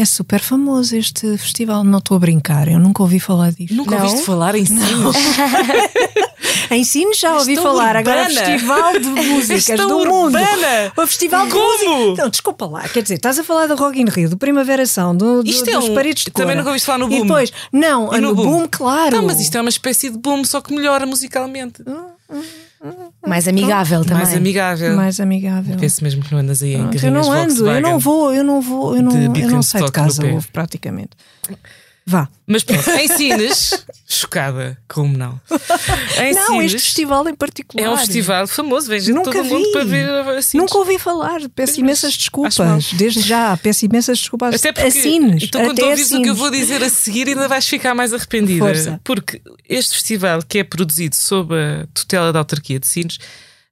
É 0.00 0.04
super 0.04 0.38
famoso 0.40 0.94
este 0.94 1.36
festival. 1.36 1.82
Não 1.82 1.98
estou 1.98 2.16
a 2.16 2.20
brincar, 2.20 2.68
eu 2.68 2.78
nunca 2.78 3.02
ouvi 3.02 3.18
falar 3.18 3.50
disto. 3.50 3.74
Nunca 3.74 3.96
não? 3.96 4.04
ouviste 4.06 4.24
falar 4.24 4.54
em 4.54 4.64
Sines? 4.64 4.82
em 6.70 6.84
Sines 6.84 7.18
já 7.18 7.34
ouvi 7.36 7.54
Estou 7.54 7.72
falar. 7.72 7.96
urbana. 7.96 8.20
Agora, 8.20 8.30
Festival 8.30 8.92
de 9.00 9.08
Músicas 9.28 9.68
Estou 9.70 9.88
do 9.88 9.98
urbana. 9.98 10.46
Mundo. 10.46 10.92
O 11.02 11.06
Festival 11.06 11.46
de 11.46 11.52
Como? 11.52 11.98
Música. 11.98 12.22
Não, 12.22 12.30
desculpa 12.30 12.66
lá. 12.66 12.88
Quer 12.88 13.02
dizer, 13.02 13.14
estás 13.16 13.38
a 13.40 13.44
falar 13.44 13.66
do 13.66 13.74
Rock 13.74 14.00
in 14.00 14.04
Rio, 14.08 14.30
do 14.30 14.36
Primavera 14.36 14.84
do, 15.16 15.42
do, 15.42 15.48
Isto 15.48 15.68
é 15.68 15.72
dos 15.72 15.88
um- 15.88 15.94
Paredes 15.94 16.24
de 16.24 16.30
Cor. 16.30 16.42
também 16.42 16.56
nunca 16.56 16.68
ouviste 16.68 16.86
falar 16.86 16.98
no 16.98 17.06
E 17.06 17.08
Boom? 17.16 17.22
depois, 17.22 17.52
não, 17.72 18.14
E 18.14 18.20
no, 18.20 18.34
boom? 18.36 18.68
claro. 18.70 19.16
Não, 19.16 19.24
mas 19.26 19.40
isto 19.40 19.58
é 19.58 19.60
uma 19.60 19.68
espécie 19.68 20.10
de 20.10 20.16
boom, 20.18 20.44
só 20.44 20.60
que 20.60 20.72
melhora 20.72 21.04
musicalmente. 21.06 21.82
Mais 23.26 23.48
amigável 23.48 24.04
também. 24.04 24.24
Mais 24.24 24.34
amigável. 24.34 24.96
mais 24.96 25.20
amigável. 25.20 25.76
Penso 25.78 26.02
mesmo 26.04 26.22
que 26.22 26.32
não 26.32 26.38
andas 26.38 26.62
aí 26.62 26.74
em 26.74 26.90
eu 27.02 27.10
não 27.10 27.32
ando, 27.32 27.50
eu 27.50 27.56
Volkswagen. 27.56 27.82
não 27.82 27.98
vou, 27.98 28.32
eu 28.32 28.44
não 28.44 28.60
vou, 28.60 28.96
eu 28.96 29.02
não, 29.02 29.12
eu 29.34 29.50
não 29.50 29.62
saio 29.62 29.86
de 29.86 29.92
casa, 29.92 30.22
praticamente. 30.52 31.10
Vá. 32.10 32.26
Mas 32.46 32.62
pronto, 32.64 32.88
em 32.88 33.06
Sines, 33.06 33.84
chocada, 34.08 34.78
como 34.88 35.14
não? 35.14 35.38
Em 36.18 36.32
não, 36.34 36.46
Sines, 36.46 36.72
este 36.72 36.86
festival 36.86 37.28
em 37.28 37.34
particular. 37.34 37.84
é 37.84 37.90
um 37.90 37.98
festival 37.98 38.46
famoso, 38.46 38.88
vem 38.88 38.98
gente 38.98 39.14
Nunca 39.14 39.30
todo 39.30 39.42
o 39.42 39.44
mundo 39.44 39.64
vi. 39.66 39.72
para 39.72 39.84
ver 39.84 40.08
a 40.08 40.40
Sines. 40.40 40.54
Nunca 40.54 40.78
ouvi 40.78 40.98
falar, 40.98 41.38
peço 41.54 41.74
Pois, 41.74 41.76
imensas 41.76 42.16
desculpas. 42.16 42.92
Desde 42.94 43.20
já, 43.20 43.54
peço 43.58 43.84
imensas 43.84 44.18
desculpas. 44.20 44.54
Até 44.54 44.72
porque, 44.72 44.88
Assines, 44.88 45.42
então, 45.42 45.62
quando 45.66 45.80
ouvis 45.80 46.10
o 46.10 46.22
que 46.22 46.30
eu 46.30 46.34
vou 46.34 46.50
dizer 46.50 46.82
a 46.82 46.88
seguir, 46.88 47.28
ainda 47.28 47.46
vais 47.46 47.68
ficar 47.68 47.94
mais 47.94 48.14
arrependida. 48.14 48.64
Força. 48.64 48.98
Porque 49.04 49.42
este 49.68 49.92
festival, 49.92 50.40
que 50.42 50.60
é 50.60 50.64
produzido 50.64 51.14
sob 51.14 51.54
a 51.54 51.86
tutela 51.92 52.32
da 52.32 52.38
autarquia 52.38 52.80
de 52.80 52.86
Sines, 52.86 53.18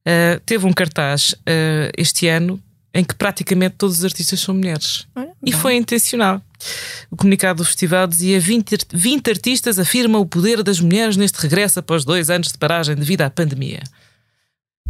eh, 0.05 0.39
teve 0.45 0.67
um 0.67 0.73
cartaz 0.75 1.35
eh, 1.47 1.91
este 1.97 2.29
ano 2.29 2.63
em 2.93 3.05
que 3.05 3.15
praticamente 3.15 3.75
todos 3.77 3.99
os 3.99 4.05
artistas 4.07 4.41
são 4.41 4.55
mulheres. 4.55 5.07
Olha, 5.15 5.29
E 5.45 5.53
foi 5.53 5.75
intencional. 5.77 6.41
O 7.11 7.17
comunicado 7.17 7.59
do 7.63 7.65
festival 7.65 8.07
dizia 8.07 8.41
20, 8.41 8.75
art- 8.75 8.89
20 8.93 9.31
artistas 9.31 9.79
afirmam 9.79 10.21
o 10.21 10.27
poder 10.27 10.63
das 10.63 10.81
mulheres 10.81 11.17
neste 11.17 11.39
regresso 11.41 11.79
após 11.79 12.05
dois 12.05 12.31
anos 12.31 12.53
de 12.53 12.59
paragem 12.59 12.95
devido 12.95 13.23
à 13.23 13.31
pandemia. 13.31 13.83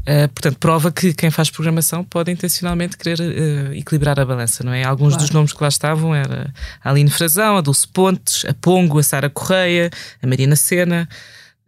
Uh, 0.08 0.28
portanto, 0.28 0.56
prova 0.60 0.92
que 0.92 1.12
quem 1.12 1.32
faz 1.32 1.50
programação 1.50 2.04
pode 2.04 2.30
intencionalmente 2.30 2.96
querer 2.96 3.18
uh, 3.20 3.74
equilibrar 3.74 4.20
a 4.20 4.24
balança, 4.24 4.62
não 4.62 4.72
é? 4.72 4.84
Alguns 4.84 5.14
Claro. 5.14 5.22
dos 5.24 5.30
nomes 5.32 5.52
que 5.52 5.60
lá 5.60 5.68
estavam 5.68 6.14
era 6.14 6.54
a 6.84 6.90
Aline 6.90 7.10
Frazão, 7.10 7.56
a 7.56 7.60
Dulce 7.60 7.88
Pontes, 7.88 8.44
a 8.44 8.54
Pongo, 8.54 9.00
a 9.00 9.02
Sara 9.02 9.28
Correia, 9.28 9.90
a 10.22 10.26
Mariana 10.26 10.54
Sena. 10.54 11.08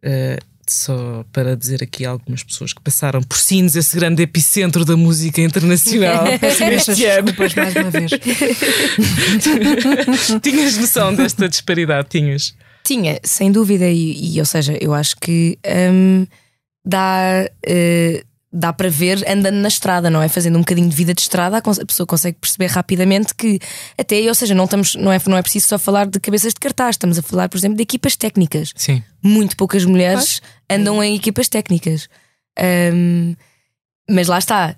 Uh, 0.05 0.39
só 0.73 1.25
para 1.33 1.57
dizer 1.57 1.83
aqui 1.83 2.05
algumas 2.05 2.43
pessoas 2.43 2.73
que 2.73 2.81
passaram 2.81 3.23
por 3.23 3.39
Sines, 3.39 3.77
esse 3.77 3.97
grande 3.97 4.23
epicentro 4.23 4.85
da 4.85 4.97
música 4.97 5.41
internacional 5.41 6.25
este 6.73 7.05
ano. 7.05 7.33
desculpas 7.33 7.55
mais 7.55 7.75
uma 7.75 7.91
vez. 7.91 8.11
Tinhas 10.43 10.77
noção 10.77 11.15
desta 11.15 11.49
disparidade? 11.49 12.09
Tinhas? 12.11 12.55
Tinha, 12.85 13.21
sem 13.23 13.53
dúvida, 13.53 13.89
e, 13.89 14.35
e, 14.35 14.41
ou 14.41 14.47
seja, 14.47 14.77
eu 14.81 14.95
acho 14.95 15.17
que 15.17 15.59
hum, 15.93 16.27
dá, 16.85 17.49
eh, 17.67 18.25
dá 18.53 18.73
para 18.73 18.89
ver 18.89 19.23
andando 19.29 19.57
na 19.57 19.69
estrada, 19.69 20.09
não 20.09 20.23
é? 20.23 20.29
Fazendo 20.29 20.57
um 20.57 20.61
bocadinho 20.61 20.89
de 20.89 20.97
vida 20.97 21.13
de 21.13 21.21
estrada, 21.21 21.59
a 21.59 21.87
pessoa 21.87 22.07
consegue 22.07 22.39
perceber 22.41 22.67
rapidamente 22.67 23.35
que 23.35 23.59
até, 23.97 24.21
ou 24.27 24.35
seja, 24.35 24.55
não, 24.55 24.65
estamos, 24.65 24.95
não, 24.95 25.13
é, 25.13 25.21
não 25.27 25.37
é 25.37 25.43
preciso 25.43 25.67
só 25.67 25.79
falar 25.79 26.07
de 26.07 26.19
cabeças 26.19 26.55
de 26.55 26.61
cartaz, 26.61 26.95
estamos 26.95 27.19
a 27.19 27.23
falar, 27.23 27.49
por 27.49 27.59
exemplo, 27.59 27.77
de 27.77 27.83
equipas 27.83 28.17
técnicas. 28.17 28.73
Sim. 28.75 29.03
Muito 29.23 29.57
poucas 29.57 29.85
mulheres 29.85 30.41
andam 30.71 31.03
em 31.05 31.15
equipas 31.15 31.49
técnicas. 31.49 32.09
Hum, 32.95 33.35
mas 34.09 34.29
lá 34.29 34.39
está. 34.39 34.75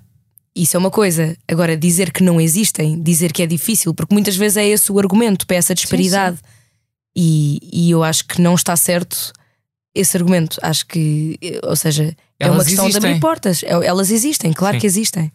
Isso 0.53 0.75
é 0.75 0.79
uma 0.79 0.91
coisa. 0.91 1.37
Agora, 1.47 1.77
dizer 1.77 2.11
que 2.11 2.23
não 2.23 2.41
existem, 2.41 3.01
dizer 3.01 3.31
que 3.31 3.41
é 3.41 3.47
difícil, 3.47 3.93
porque 3.93 4.13
muitas 4.13 4.35
vezes 4.35 4.57
é 4.57 4.67
esse 4.67 4.91
o 4.91 4.99
argumento 4.99 5.47
para 5.47 5.55
essa 5.55 5.73
disparidade. 5.73 6.37
E, 7.15 7.59
e 7.71 7.91
eu 7.91 8.03
acho 8.03 8.25
que 8.25 8.41
não 8.41 8.55
está 8.55 8.75
certo 8.75 9.33
esse 9.93 10.15
argumento. 10.17 10.57
Acho 10.61 10.85
que, 10.87 11.37
ou 11.63 11.75
seja, 11.75 12.15
é 12.39 12.45
Elas 12.45 12.57
uma 12.57 12.63
questão 12.65 12.85
de 12.85 12.91
existem. 12.91 13.09
abrir 13.11 13.19
portas. 13.21 13.63
É- 13.63 13.69
Elas 13.85 14.09
existem, 14.11 14.53
claro 14.53 14.75
Sim. 14.75 14.81
que 14.81 14.87
existem. 14.87 15.31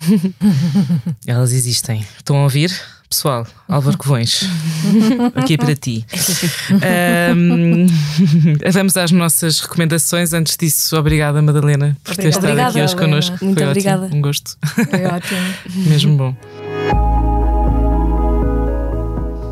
Elas 1.26 1.52
existem. 1.52 2.04
Estão 2.16 2.36
a 2.36 2.42
ouvir? 2.44 2.72
Pessoal, 3.08 3.44
Álvaro 3.68 3.98
Covões, 3.98 4.44
aqui 5.34 5.54
é 5.54 5.56
para 5.56 5.74
ti. 5.74 6.06
Ahm, 6.70 7.86
vamos 8.72 8.96
às 8.96 9.10
nossas 9.10 9.58
recomendações. 9.58 10.32
Antes 10.32 10.56
disso, 10.56 10.96
obrigada, 10.96 11.42
Madalena, 11.42 11.96
por 12.04 12.14
ter 12.14 12.28
estado 12.28 12.44
Obrigada, 12.44 12.68
aqui 12.70 12.80
hoje 12.82 12.92
Helena. 12.94 13.08
connosco. 13.08 13.44
Muito 13.44 13.58
Foi 13.58 13.66
obrigada. 13.66 14.02
Ótimo. 14.04 14.16
Um 14.16 14.22
gosto. 14.22 14.56
Foi 14.62 15.06
ótimo. 15.06 15.54
Mesmo 15.90 16.16
bom. 16.16 16.36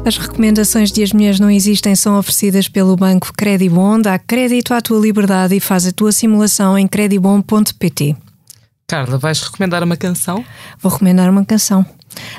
As 0.09 0.17
recomendações 0.17 0.91
de 0.91 1.03
As 1.03 1.13
Mulheres 1.13 1.39
Não 1.39 1.51
Existem 1.51 1.95
são 1.95 2.19
oferecidas 2.19 2.67
pelo 2.67 2.97
Banco 2.97 3.31
Credibon. 3.37 4.01
Dá 4.01 4.19
crédito 4.19 4.73
à 4.73 4.81
tua 4.81 4.99
liberdade 4.99 5.55
e 5.55 5.61
faz 5.61 5.87
a 5.87 5.93
tua 5.93 6.13
simulação 6.13 6.79
em 6.79 6.89
credibon.pt. 6.89 8.17
Carla, 8.87 9.19
vais 9.19 9.43
recomendar 9.43 9.85
uma 9.85 9.99
canção? 9.99 10.43
Vou 10.81 10.91
recomendar 10.91 11.29
uma 11.29 11.45
canção. 11.45 11.85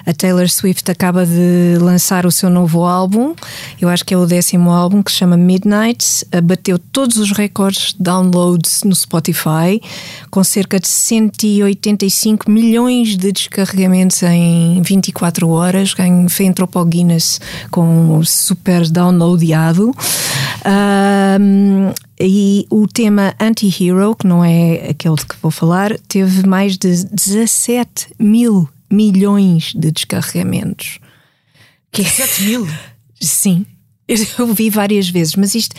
A 0.06 0.14
Taylor 0.14 0.50
Swift 0.50 0.90
acaba 0.90 1.26
de 1.26 1.78
lançar 1.80 2.26
o 2.26 2.32
seu 2.32 2.50
novo 2.50 2.86
álbum, 2.86 3.36
eu 3.80 3.90
acho 3.90 4.04
que 4.04 4.14
é 4.14 4.18
o 4.18 4.26
décimo 4.26 4.72
álbum, 4.72 5.02
que 5.02 5.12
se 5.12 5.18
chama 5.18 5.38
Midnight. 5.38 6.26
Bateu 6.44 6.78
todos 6.78 7.18
os 7.18 7.32
recordes 7.32 7.94
de 7.94 8.04
downloads 8.04 8.84
no 8.84 8.96
Spotify, 8.96 9.82
com 10.30 10.44
cerca 10.44 10.80
de 10.80 10.88
185 10.88 12.50
milhões 12.50 13.16
de 13.16 13.32
descarregamentos 13.32 14.22
em 14.24 14.82
24 14.82 15.50
horas. 15.50 15.94
Entrou 16.40 16.68
para 16.68 16.82
o 16.82 16.86
Guinness 16.86 17.40
com 17.70 18.22
super 18.24 18.88
downloadado. 18.90 19.92
Um, 20.66 21.94
e 22.20 22.66
o 22.70 22.86
tema 22.86 23.34
Anti-Hero, 23.40 24.16
que 24.16 24.28
não 24.28 24.44
é 24.44 24.90
aquele 24.90 25.16
de 25.16 25.26
que 25.26 25.36
vou 25.42 25.52
falar, 25.52 25.98
teve 26.08 26.46
mais 26.46 26.78
de 26.78 27.06
17 27.06 28.08
mil 28.20 28.68
milhões 28.92 29.74
de 29.76 29.92
descarregamentos. 29.92 31.00
Que 31.92 32.04
17 32.04 32.44
mil? 32.44 32.68
Sim. 33.20 33.66
Eu 34.08 34.54
vi 34.54 34.70
várias 34.70 35.10
vezes, 35.10 35.36
mas 35.36 35.56
isto. 35.56 35.76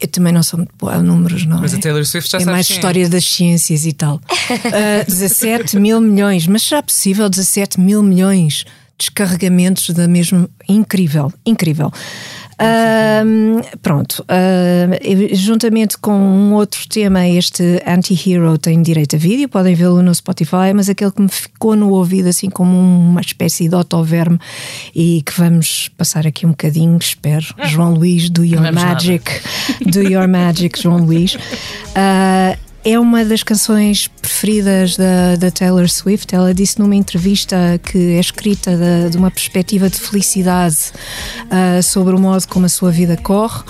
Eu 0.00 0.08
também 0.08 0.32
não 0.32 0.42
sou 0.42 0.58
muito 0.58 0.74
boa 0.76 0.94
a 0.94 1.02
números, 1.02 1.46
não 1.46 1.60
mas 1.60 1.72
é? 1.72 1.76
A 1.76 1.80
Taylor 1.80 2.04
Swift 2.04 2.30
já 2.30 2.38
é 2.38 2.40
sabe 2.40 2.52
mais 2.52 2.70
é. 2.70 2.74
história 2.74 3.08
das 3.08 3.24
ciências 3.24 3.86
e 3.86 3.92
tal. 3.92 4.20
Uh, 4.54 5.04
17 5.06 5.78
mil 5.78 6.00
milhões, 6.00 6.46
mas 6.46 6.62
será 6.62 6.82
possível 6.82 7.28
17 7.28 7.80
mil 7.80 8.02
milhões 8.02 8.58
de 8.58 8.66
descarregamentos 8.98 9.88
da 9.90 10.06
mesma. 10.06 10.48
Incrível, 10.68 11.32
incrível. 11.46 11.90
Uh, 12.54 13.78
pronto, 13.82 14.24
uh, 14.24 15.34
juntamente 15.34 15.98
com 15.98 16.12
um 16.12 16.54
outro 16.54 16.88
tema, 16.88 17.26
este 17.26 17.82
Anti-Hero 17.86 18.56
tem 18.58 18.80
direito 18.80 19.16
a 19.16 19.18
vídeo, 19.18 19.48
podem 19.48 19.74
vê-lo 19.74 20.02
no 20.02 20.14
Spotify, 20.14 20.72
mas 20.74 20.88
aquele 20.88 21.10
que 21.10 21.20
me 21.20 21.28
ficou 21.28 21.74
no 21.74 21.90
ouvido 21.90 22.28
assim 22.28 22.48
como 22.48 22.76
uma 22.76 23.20
espécie 23.20 23.68
de 23.68 23.74
autoverme 23.74 24.38
e 24.94 25.22
que 25.22 25.32
vamos 25.36 25.90
passar 25.96 26.26
aqui 26.26 26.46
um 26.46 26.50
bocadinho, 26.50 26.96
espero. 26.96 27.46
João 27.64 27.94
Luís, 27.94 28.30
do 28.30 28.44
Your 28.44 28.72
Magic, 28.72 29.24
do 29.86 30.02
Your 30.02 30.28
Magic, 30.28 30.80
João 30.80 30.98
Luís. 30.98 31.34
Uh, 31.34 32.58
é 32.84 32.98
uma 32.98 33.24
das 33.24 33.42
canções 33.42 34.08
preferidas 34.08 34.96
da, 34.96 35.36
da, 35.36 35.50
Taylor 35.50 35.88
Swift. 35.88 36.34
Ela 36.34 36.52
disse 36.52 36.78
numa 36.78 36.94
entrevista 36.94 37.56
que 37.82 38.16
é 38.16 38.20
escrita 38.20 38.76
de, 38.76 39.10
de 39.10 39.16
uma 39.16 39.30
perspectiva 39.30 39.88
de 39.88 39.98
felicidade 39.98 40.92
uh, 41.46 41.82
sobre 41.82 42.14
o 42.14 42.18
modo 42.18 42.46
como 42.46 42.66
a 42.66 42.68
sua 42.68 42.90
vida 42.90 43.16
corre. 43.16 43.60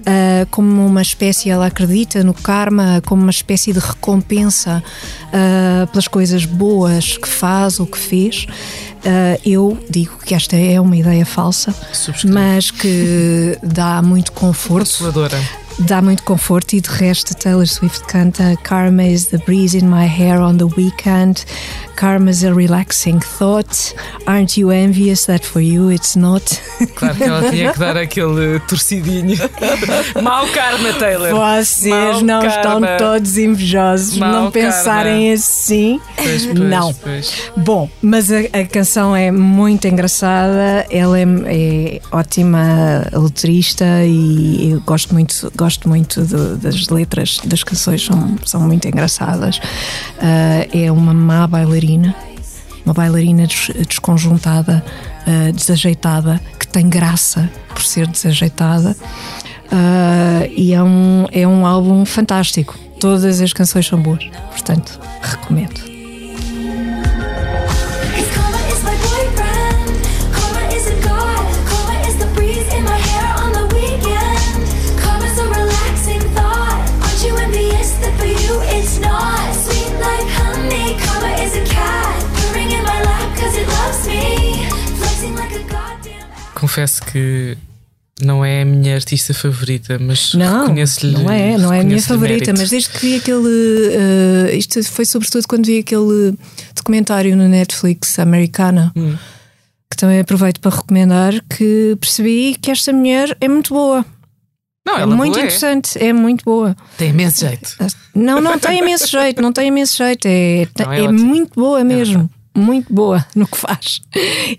Uh, 0.00 0.46
como 0.50 0.86
uma 0.86 1.02
espécie, 1.02 1.50
ela 1.50 1.66
acredita 1.66 2.24
no 2.24 2.32
karma, 2.32 3.02
como 3.04 3.20
uma 3.20 3.30
espécie 3.30 3.72
de 3.72 3.80
recompensa 3.80 4.82
uh, 5.26 5.86
pelas 5.88 6.08
coisas 6.08 6.44
boas 6.44 7.18
que 7.18 7.28
faz 7.28 7.80
ou 7.80 7.86
que 7.86 7.98
fez. 7.98 8.46
Uh, 9.04 9.40
eu 9.44 9.78
digo 9.90 10.16
que 10.24 10.34
esta 10.34 10.56
é 10.56 10.80
uma 10.80 10.96
ideia 10.96 11.26
falsa, 11.26 11.74
mas 12.24 12.70
que 12.70 13.58
dá 13.62 14.00
muito 14.00 14.32
conforto. 14.32 14.86
Consoladora 14.86 15.59
dá 15.80 16.02
muito 16.02 16.22
conforto 16.24 16.74
e 16.74 16.80
de 16.80 16.88
resto 16.90 17.34
Taylor 17.34 17.66
Swift 17.66 18.04
canta 18.06 18.56
Karma 18.62 19.04
is 19.04 19.26
the 19.26 19.38
breeze 19.38 19.76
in 19.76 19.86
my 19.88 20.06
hair 20.06 20.40
on 20.40 20.56
the 20.56 20.66
weekend 20.76 21.44
Karma 21.96 22.30
is 22.30 22.44
a 22.44 22.52
relaxing 22.52 23.20
thought 23.20 23.94
Aren't 24.26 24.58
you 24.58 24.70
envious 24.72 25.26
that 25.26 25.44
for 25.44 25.60
you 25.60 25.90
it's 25.90 26.16
not? 26.16 26.44
Claro 26.96 27.14
que 27.14 27.24
ela 27.24 27.50
tinha 27.50 27.72
que 27.72 27.78
dar 27.80 27.96
aquele 27.96 28.58
torcidinho 28.60 29.36
Mau 30.22 30.46
karma 30.48 30.92
Taylor 30.94 31.30
Vocês 31.34 31.90
Mau 31.92 32.20
não 32.22 32.42
karma. 32.42 32.56
estão 32.56 32.98
todos 32.98 33.36
invejosos 33.38 34.18
Mau 34.18 34.32
Não 34.44 34.50
pensarem 34.50 35.28
karma. 35.28 35.34
assim 35.34 36.00
pois, 36.16 36.46
pois, 36.46 36.58
Não 36.58 36.94
pois. 36.94 37.34
Bom, 37.56 37.88
mas 38.02 38.30
a, 38.30 38.38
a, 38.60 38.66
canção 38.66 39.14
é 39.14 39.30
muito 39.30 39.86
engraçada 39.86 40.86
Ela 40.90 41.18
é, 41.18 41.24
é 41.46 42.00
ótima 42.12 43.06
letrista 43.12 43.84
E 44.04 44.72
eu 44.72 44.80
gosto 44.80 45.12
muito 45.12 45.50
gosto 45.56 45.69
muito 45.88 46.22
de, 46.22 46.56
das 46.56 46.88
letras 46.88 47.40
das 47.44 47.62
canções, 47.62 48.04
são, 48.04 48.36
são 48.44 48.60
muito 48.60 48.86
engraçadas. 48.86 49.58
Uh, 49.58 50.76
é 50.76 50.90
uma 50.90 51.14
má 51.14 51.46
bailarina, 51.46 52.14
uma 52.84 52.94
bailarina 52.94 53.46
des, 53.46 53.70
desconjuntada, 53.86 54.84
uh, 55.26 55.52
desajeitada, 55.52 56.40
que 56.58 56.66
tem 56.66 56.88
graça 56.88 57.50
por 57.68 57.82
ser 57.82 58.06
desajeitada. 58.06 58.96
Uh, 59.72 60.50
e 60.56 60.72
é 60.72 60.82
um, 60.82 61.26
é 61.30 61.46
um 61.46 61.64
álbum 61.66 62.04
fantástico. 62.04 62.76
Todas 62.98 63.40
as 63.40 63.52
canções 63.52 63.86
são 63.86 64.00
boas, 64.00 64.28
portanto, 64.50 65.00
recomendo. 65.22 65.89
Confesso 86.60 87.02
que 87.06 87.56
não 88.22 88.44
é 88.44 88.62
a 88.62 88.64
minha 88.64 88.94
artista 88.94 89.32
favorita, 89.32 89.98
mas 89.98 90.34
não, 90.34 90.62
reconheço-lhe. 90.62 91.12
Não 91.12 91.30
é, 91.30 91.56
não 91.56 91.72
é 91.72 91.80
a 91.80 91.84
minha 91.84 92.02
favorita, 92.02 92.52
mérito. 92.52 92.58
mas 92.58 92.70
desde 92.70 92.90
que 92.90 92.98
vi 92.98 93.16
aquele. 93.16 93.38
Uh, 93.38 94.56
isto 94.56 94.82
foi 94.84 95.06
sobretudo 95.06 95.46
quando 95.48 95.64
vi 95.66 95.78
aquele 95.78 96.34
documentário 96.74 97.34
no 97.34 97.48
Netflix 97.48 98.18
americana, 98.18 98.92
hum. 98.94 99.16
que 99.90 99.96
também 99.96 100.20
aproveito 100.20 100.60
para 100.60 100.76
recomendar, 100.76 101.32
que 101.48 101.96
percebi 101.98 102.56
que 102.60 102.70
esta 102.70 102.92
mulher 102.92 103.34
é 103.40 103.48
muito 103.48 103.72
boa. 103.72 104.04
Não, 104.86 104.96
é 104.96 105.06
muito 105.06 105.16
boa 105.16 105.28
interessante, 105.28 105.98
é. 105.98 106.08
é. 106.08 106.12
muito 106.12 106.44
boa. 106.44 106.76
Tem 106.98 107.10
imenso 107.10 107.40
jeito. 107.40 107.76
Não, 108.14 108.40
não 108.40 108.58
tem 108.58 108.78
imenso 108.78 109.06
jeito, 109.06 109.40
não 109.40 109.52
tem 109.52 109.68
imenso 109.68 109.96
jeito. 109.96 110.26
É, 110.26 110.66
não, 110.78 110.92
é, 110.92 111.04
é 111.04 111.08
muito 111.12 111.54
boa 111.54 111.82
mesmo 111.84 112.30
muito 112.54 112.92
boa 112.92 113.24
no 113.34 113.46
que 113.46 113.56
faz. 113.56 114.00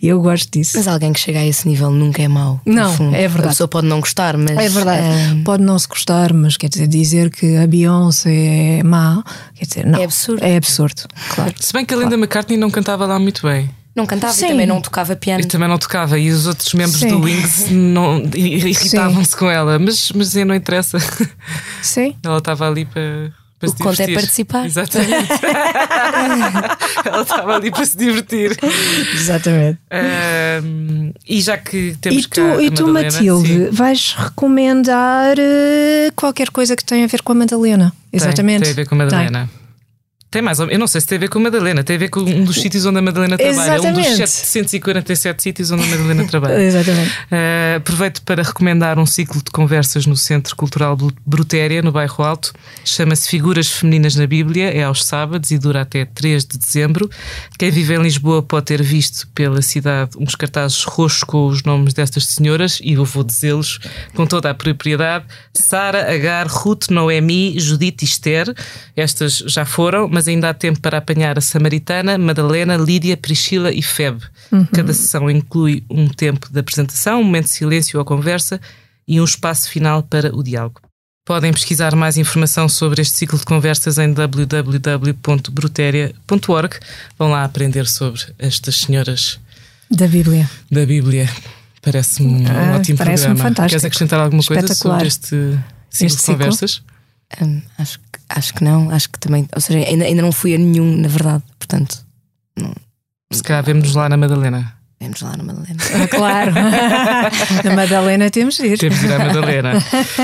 E 0.02 0.08
eu 0.08 0.22
gosto 0.22 0.50
disso. 0.52 0.78
Mas 0.78 0.88
alguém 0.88 1.14
que 1.14 1.20
chega 1.20 1.40
a 1.40 1.46
esse 1.46 1.68
nível 1.68 1.92
nunca 1.92 2.22
é 2.22 2.28
mau. 2.28 2.60
Não, 2.66 2.94
é 3.14 3.28
verdade. 3.28 3.46
A 3.46 3.50
pessoa 3.50 3.68
pode 3.68 3.88
não 3.88 4.00
gostar, 4.00 4.38
mas. 4.38 4.58
É 4.58 4.70
verdade. 4.70 5.34
Um... 5.34 5.44
Pode 5.44 5.64
não 5.64 5.78
se 5.78 5.88
gostar, 5.88 6.34
mas 6.34 6.58
quer 6.58 6.70
dizer, 6.70 6.88
dizer 6.88 7.30
que 7.30 7.58
a 7.58 7.68
Beyoncé 7.68 8.80
é 8.80 8.84
má, 8.84 9.24
quer 9.56 9.66
dizer, 9.66 9.86
não. 9.86 10.00
É 10.00 10.04
absurdo. 10.04 10.44
É 10.44 10.56
absurdo, 10.56 11.04
claro. 11.36 11.54
Se 11.60 11.74
bem 11.74 11.86
que 11.86 11.94
a 11.94 11.98
Linda 11.98 12.10
claro. 12.10 12.24
McCartney 12.24 12.58
não 12.58 12.70
cantava 12.70 13.06
lá 13.06 13.20
muito 13.20 13.42
bem. 13.46 13.70
Não 13.94 14.06
cantava 14.06 14.34
Sim. 14.34 14.46
e 14.46 14.50
também 14.50 14.66
não 14.66 14.82
tocava 14.82 15.16
piano. 15.18 15.42
E 15.42 15.46
também 15.46 15.68
não 15.68 15.78
tocava, 15.78 16.18
e 16.18 16.30
os 16.30 16.48
outros 16.48 16.74
membros 16.74 17.02
Sim. 17.02 17.10
do 17.10 17.20
Wings 17.20 17.70
não, 17.70 18.24
irritavam-se 18.34 19.36
com 19.36 19.50
ela, 19.50 19.78
mas, 19.78 20.12
mas 20.14 20.34
não 20.34 20.56
interessa. 20.56 20.98
Sim. 21.82 22.16
Ela 22.24 22.38
estava 22.38 22.68
ali 22.70 22.86
para. 22.86 23.34
Para 23.62 23.70
o 23.70 23.76
conto 23.76 24.02
é 24.02 24.14
participar. 24.14 24.66
Exatamente. 24.66 25.30
Ela 27.06 27.22
estava 27.22 27.56
ali 27.56 27.70
para 27.70 27.86
se 27.86 27.96
divertir. 27.96 28.58
Exatamente. 29.14 29.80
Um, 30.64 31.14
e 31.30 31.42
já 31.42 31.58
que 31.58 31.96
temos 32.02 32.24
e 32.24 32.28
tu, 32.28 32.42
cá 32.42 32.62
e 32.62 32.72
tu 32.72 32.88
Madalena, 32.88 33.14
Matilde, 33.14 33.48
sim. 33.48 33.70
vais 33.72 34.16
recomendar 34.18 35.38
uh, 35.38 36.12
qualquer 36.16 36.50
coisa 36.50 36.76
que 36.76 36.84
tenha 36.84 37.06
a 37.06 37.08
ver 37.08 37.22
com 37.22 37.34
a 37.34 37.36
Madalena. 37.36 37.94
Exatamente. 38.12 38.64
Tem, 38.64 38.74
tem 38.74 38.74
a 38.74 38.76
ver 38.76 38.90
com 38.90 38.96
a 38.96 38.98
Madalena. 38.98 39.48
Tem. 39.48 39.61
Tem 40.32 40.42
mais, 40.42 40.60
eu 40.60 40.80
não 40.80 40.88
sei 40.88 41.02
se 41.02 41.08
tem 41.08 41.18
a 41.18 41.20
ver 41.20 41.28
com 41.28 41.40
a 41.40 41.42
Madalena, 41.42 41.84
tem 41.84 41.98
a 41.98 42.00
ver 42.00 42.08
com 42.08 42.22
um 42.22 42.46
dos 42.46 42.56
sítios 42.56 42.86
onde 42.86 43.00
a 43.00 43.02
Madalena 43.02 43.38
trabalha, 43.38 43.76
Exatamente. 43.76 44.10
um 44.10 44.18
dos 44.18 44.30
747 44.30 45.44
sítios 45.44 45.72
onde 45.72 45.84
a 45.84 45.88
Madalena 45.88 46.26
trabalha. 46.26 46.56
Exatamente. 46.64 47.10
Uh, 47.10 47.76
aproveito 47.76 48.22
para 48.22 48.42
recomendar 48.42 48.98
um 48.98 49.06
ciclo 49.06 49.42
de 49.44 49.52
conversas 49.52 50.06
no 50.06 50.16
Centro 50.16 50.56
Cultural 50.56 50.96
Brutéria, 51.26 51.82
no 51.82 51.92
Bairro 51.92 52.24
Alto. 52.24 52.54
Chama-se 52.86 53.28
Figuras 53.28 53.68
Femininas 53.68 54.16
na 54.16 54.26
Bíblia, 54.26 54.70
é 54.70 54.84
aos 54.84 55.04
sábados 55.04 55.52
e 55.52 55.58
dura 55.58 55.82
até 55.82 56.06
3 56.06 56.46
de 56.46 56.58
dezembro. 56.58 57.10
Quem 57.60 57.70
vive 57.70 57.94
em 57.96 58.02
Lisboa 58.02 58.42
pode 58.42 58.68
ter 58.68 58.82
visto 58.82 59.28
pela 59.36 59.62
cidade 59.62 60.12
uns 60.18 60.36
cartazes 60.36 60.82
roxos 60.86 61.26
com 61.26 61.48
os 61.48 61.62
nomes 61.64 61.94
destas 61.94 62.28
senhoras, 62.28 62.80
e 62.82 62.94
eu 62.94 63.04
vou 63.04 63.26
dizê-los 63.26 63.80
com 64.16 64.26
toda 64.26 64.50
a 64.50 64.54
propriedade: 64.54 65.26
Sara, 65.54 66.10
Agar, 66.10 66.48
Ruth, 66.48 66.88
Noemi, 66.90 67.60
Judite 67.60 68.06
e 68.06 68.08
Esther. 68.08 68.56
Estas 68.96 69.44
já 69.46 69.66
foram, 69.66 70.08
mas 70.08 70.21
ainda 70.28 70.50
há 70.50 70.54
tempo 70.54 70.80
para 70.80 70.98
apanhar 70.98 71.38
a 71.38 71.42
Samaritana, 71.42 72.18
Madalena, 72.18 72.78
Lídia, 72.78 73.16
Priscila 73.16 73.72
e 73.72 73.82
Febe. 73.82 74.22
Uhum. 74.52 74.66
Cada 74.66 74.94
sessão 74.94 75.30
inclui 75.30 75.84
um 75.90 76.08
tempo 76.08 76.52
de 76.52 76.60
apresentação, 76.60 77.22
um 77.22 77.24
momento 77.24 77.46
de 77.46 77.52
silêncio 77.52 78.00
ou 78.00 78.06
conversa 78.06 78.60
e 79.08 79.22
um 79.22 79.24
espaço 79.24 79.70
final 79.70 80.04
para 80.04 80.36
o 80.36 80.44
diálogo. 80.44 80.82
Podem 81.26 81.54
pesquisar 81.54 81.96
mais 81.96 82.18
informação 82.18 82.68
sobre 82.68 83.02
este 83.02 83.16
ciclo 83.16 83.38
de 83.38 83.46
conversas 83.46 83.98
em 83.98 84.12
www.bruteria.org. 84.12 86.76
Vão 87.18 87.30
lá 87.30 87.44
aprender 87.44 87.88
sobre 87.88 88.22
estas 88.40 88.78
senhoras 88.78 89.40
da 89.92 90.08
Bíblia. 90.08 90.50
Da 90.72 90.86
Bíblia. 90.86 91.30
Parece-me 91.82 92.30
um 92.30 92.46
ah, 92.48 92.78
ótimo 92.78 92.98
parece 92.98 93.26
programa. 93.26 93.50
fantástico. 93.50 93.70
Queres 93.70 93.86
acrescentar 93.86 94.20
alguma 94.20 94.44
coisa 94.44 94.74
sobre 94.74 95.08
este 95.08 95.60
ciclo 95.90 96.08
este 96.08 96.20
de 96.20 96.26
conversas? 96.26 96.82
Hum, 97.42 97.62
acho, 97.78 98.00
que- 98.00 98.20
acho 98.30 98.54
que 98.54 98.64
não, 98.64 98.90
acho 98.92 99.10
que 99.10 99.20
também. 99.20 99.48
Ou 99.56 99.62
seja, 99.62 99.80
ainda, 99.88 100.06
ainda 100.06 100.22
não 100.22 100.32
fui 100.32 100.54
a 100.56 100.58
nenhum, 100.58 100.98
na 100.98 101.08
verdade. 101.08 101.44
Portanto, 101.58 102.04
Se 103.32 103.42
calhar 103.44 103.64
vemos 103.64 103.96
lá 103.96 104.10
na 104.10 104.18
Madalena. 104.18 104.76
Vemos 105.02 105.22
lá 105.22 105.36
na 105.36 105.44
Madalena. 105.44 105.78
Ah, 105.96 106.08
claro. 106.08 106.52
Na 107.66 107.76
Madalena 107.76 108.30
temos 108.30 108.56
de 108.58 108.68
ir. 108.68 108.78
Temos 108.78 109.00
de 109.00 109.08
ir 109.08 109.14
à 109.14 109.18
Madalena. 109.18 109.74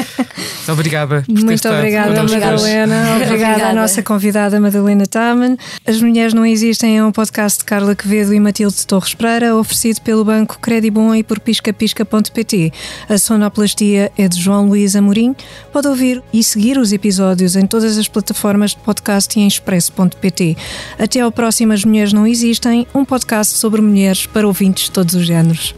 Obrigada. 0.71 1.23
por 1.23 1.35
ter 1.35 1.43
Muito 1.43 1.53
estado 1.53 1.77
obrigada. 1.77 2.23
Madalena. 2.23 3.15
Obrigada, 3.15 3.25
Obrigada. 3.25 3.67
à 3.69 3.73
nossa 3.73 4.03
convidada 4.03 4.59
Madalena 4.59 5.05
Taman. 5.07 5.57
As 5.85 5.99
Mulheres 6.01 6.33
Não 6.33 6.45
Existem 6.45 6.97
é 6.97 7.03
um 7.03 7.11
podcast 7.11 7.59
de 7.59 7.65
Carla 7.65 7.95
Quevedo 7.95 8.33
e 8.33 8.39
Matilde 8.39 8.85
Torres 8.85 9.13
Pereira, 9.15 9.55
oferecido 9.55 10.01
pelo 10.01 10.23
Banco 10.23 10.59
Credibon 10.59 11.15
e 11.15 11.23
por 11.23 11.39
piscapisca.pt. 11.39 12.71
A 13.09 13.17
sonoplastia 13.17 14.11
é 14.17 14.27
de 14.27 14.39
João 14.39 14.67
Luís 14.67 14.95
Amorim. 14.95 15.35
Pode 15.73 15.87
ouvir 15.87 16.21
e 16.31 16.43
seguir 16.43 16.77
os 16.77 16.91
episódios 16.93 17.55
em 17.55 17.65
todas 17.65 17.97
as 17.97 18.07
plataformas 18.07 18.71
de 18.71 18.77
podcast 18.77 19.39
e 19.39 19.41
em 19.41 19.47
expresso.pt. 19.47 20.55
Até 20.99 21.21
ao 21.21 21.31
próximo 21.31 21.73
As 21.73 21.83
Mulheres 21.83 22.13
Não 22.13 22.27
Existem, 22.27 22.85
um 22.93 23.03
podcast 23.05 23.57
sobre 23.57 23.81
mulheres 23.81 24.25
para 24.25 24.47
ouvintes 24.67 24.85
de 24.85 24.91
todos 24.91 25.15
os 25.15 25.25
géneros. 25.25 25.73